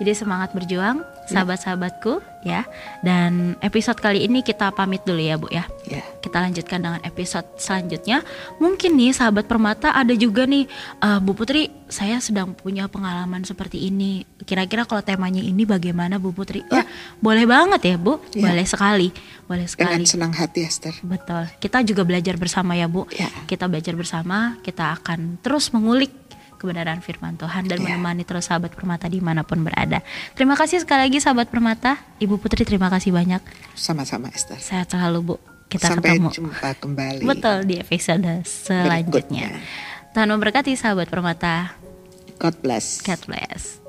Jadi 0.02 0.12
semangat 0.18 0.50
berjuang, 0.50 1.06
sahabat-sahabatku 1.30 2.18
ya. 2.42 2.66
Dan 3.06 3.54
episode 3.62 4.02
kali 4.02 4.26
ini 4.26 4.42
kita 4.42 4.74
pamit 4.74 5.06
dulu 5.06 5.22
ya, 5.22 5.38
Bu 5.38 5.46
ya. 5.46 5.62
Ya. 5.86 6.02
Kita 6.30 6.46
lanjutkan 6.46 6.78
dengan 6.78 7.02
episode 7.02 7.58
selanjutnya. 7.58 8.22
Mungkin 8.62 8.94
nih 8.94 9.10
sahabat 9.10 9.50
permata 9.50 9.90
ada 9.90 10.14
juga 10.14 10.46
nih 10.46 10.70
eh, 11.02 11.18
Bu 11.18 11.34
Putri, 11.34 11.66
saya 11.90 12.22
sedang 12.22 12.54
punya 12.54 12.86
pengalaman 12.86 13.42
seperti 13.42 13.90
ini. 13.90 14.22
Kira-kira 14.46 14.86
kalau 14.86 15.02
temanya 15.02 15.42
ini 15.42 15.66
bagaimana 15.66 16.22
Bu 16.22 16.30
Putri? 16.30 16.62
Ya. 16.70 16.80
Wah, 16.80 16.86
boleh 17.18 17.50
banget 17.50 17.80
ya, 17.82 17.96
Bu. 17.98 18.22
Ya. 18.30 18.46
Boleh 18.46 18.62
sekali. 18.62 19.10
Boleh 19.50 19.66
sekali. 19.66 19.90
Dengan 19.90 20.06
senang 20.06 20.30
hati 20.38 20.62
Esther. 20.62 20.94
Betul. 21.02 21.50
Kita 21.58 21.82
juga 21.82 22.06
belajar 22.06 22.38
bersama 22.38 22.78
ya, 22.78 22.86
Bu. 22.86 23.10
Ya. 23.10 23.26
Kita 23.50 23.66
belajar 23.66 23.98
bersama, 23.98 24.54
kita 24.62 24.94
akan 25.02 25.42
terus 25.42 25.74
mengulik 25.74 26.14
kebenaran 26.62 27.02
firman 27.02 27.34
Tuhan 27.34 27.66
dan 27.66 27.82
Ya. 27.82 27.98
menemani 27.98 28.22
terus 28.22 28.46
sahabat 28.46 28.70
permata 28.70 29.10
di 29.10 29.18
mana 29.18 29.42
pun 29.42 29.66
berada. 29.66 29.98
Terima 30.38 30.54
kasih 30.54 30.78
sekali 30.78 31.10
lagi 31.10 31.18
sahabat 31.18 31.50
permata. 31.50 31.98
Ibu 32.22 32.38
Putri 32.38 32.62
terima 32.62 32.86
kasih 32.86 33.10
banyak. 33.10 33.42
Sama-sama 33.74 34.30
Esther. 34.30 34.62
Sehat 34.62 34.94
selalu 34.94 35.34
Bu. 35.34 35.49
Kita 35.70 35.94
Sampai 35.94 36.18
ketemu. 36.18 36.28
jumpa 36.34 36.70
kembali. 36.76 37.22
Betul 37.24 37.64
di 37.64 37.78
episode 37.78 38.42
selanjutnya. 38.42 38.84
Berikutnya. 39.06 39.48
Tuhan 40.10 40.28
memberkati 40.34 40.74
sahabat 40.74 41.06
permata. 41.06 41.78
God 42.42 42.58
bless. 42.60 42.98
God 43.06 43.22
bless. 43.30 43.79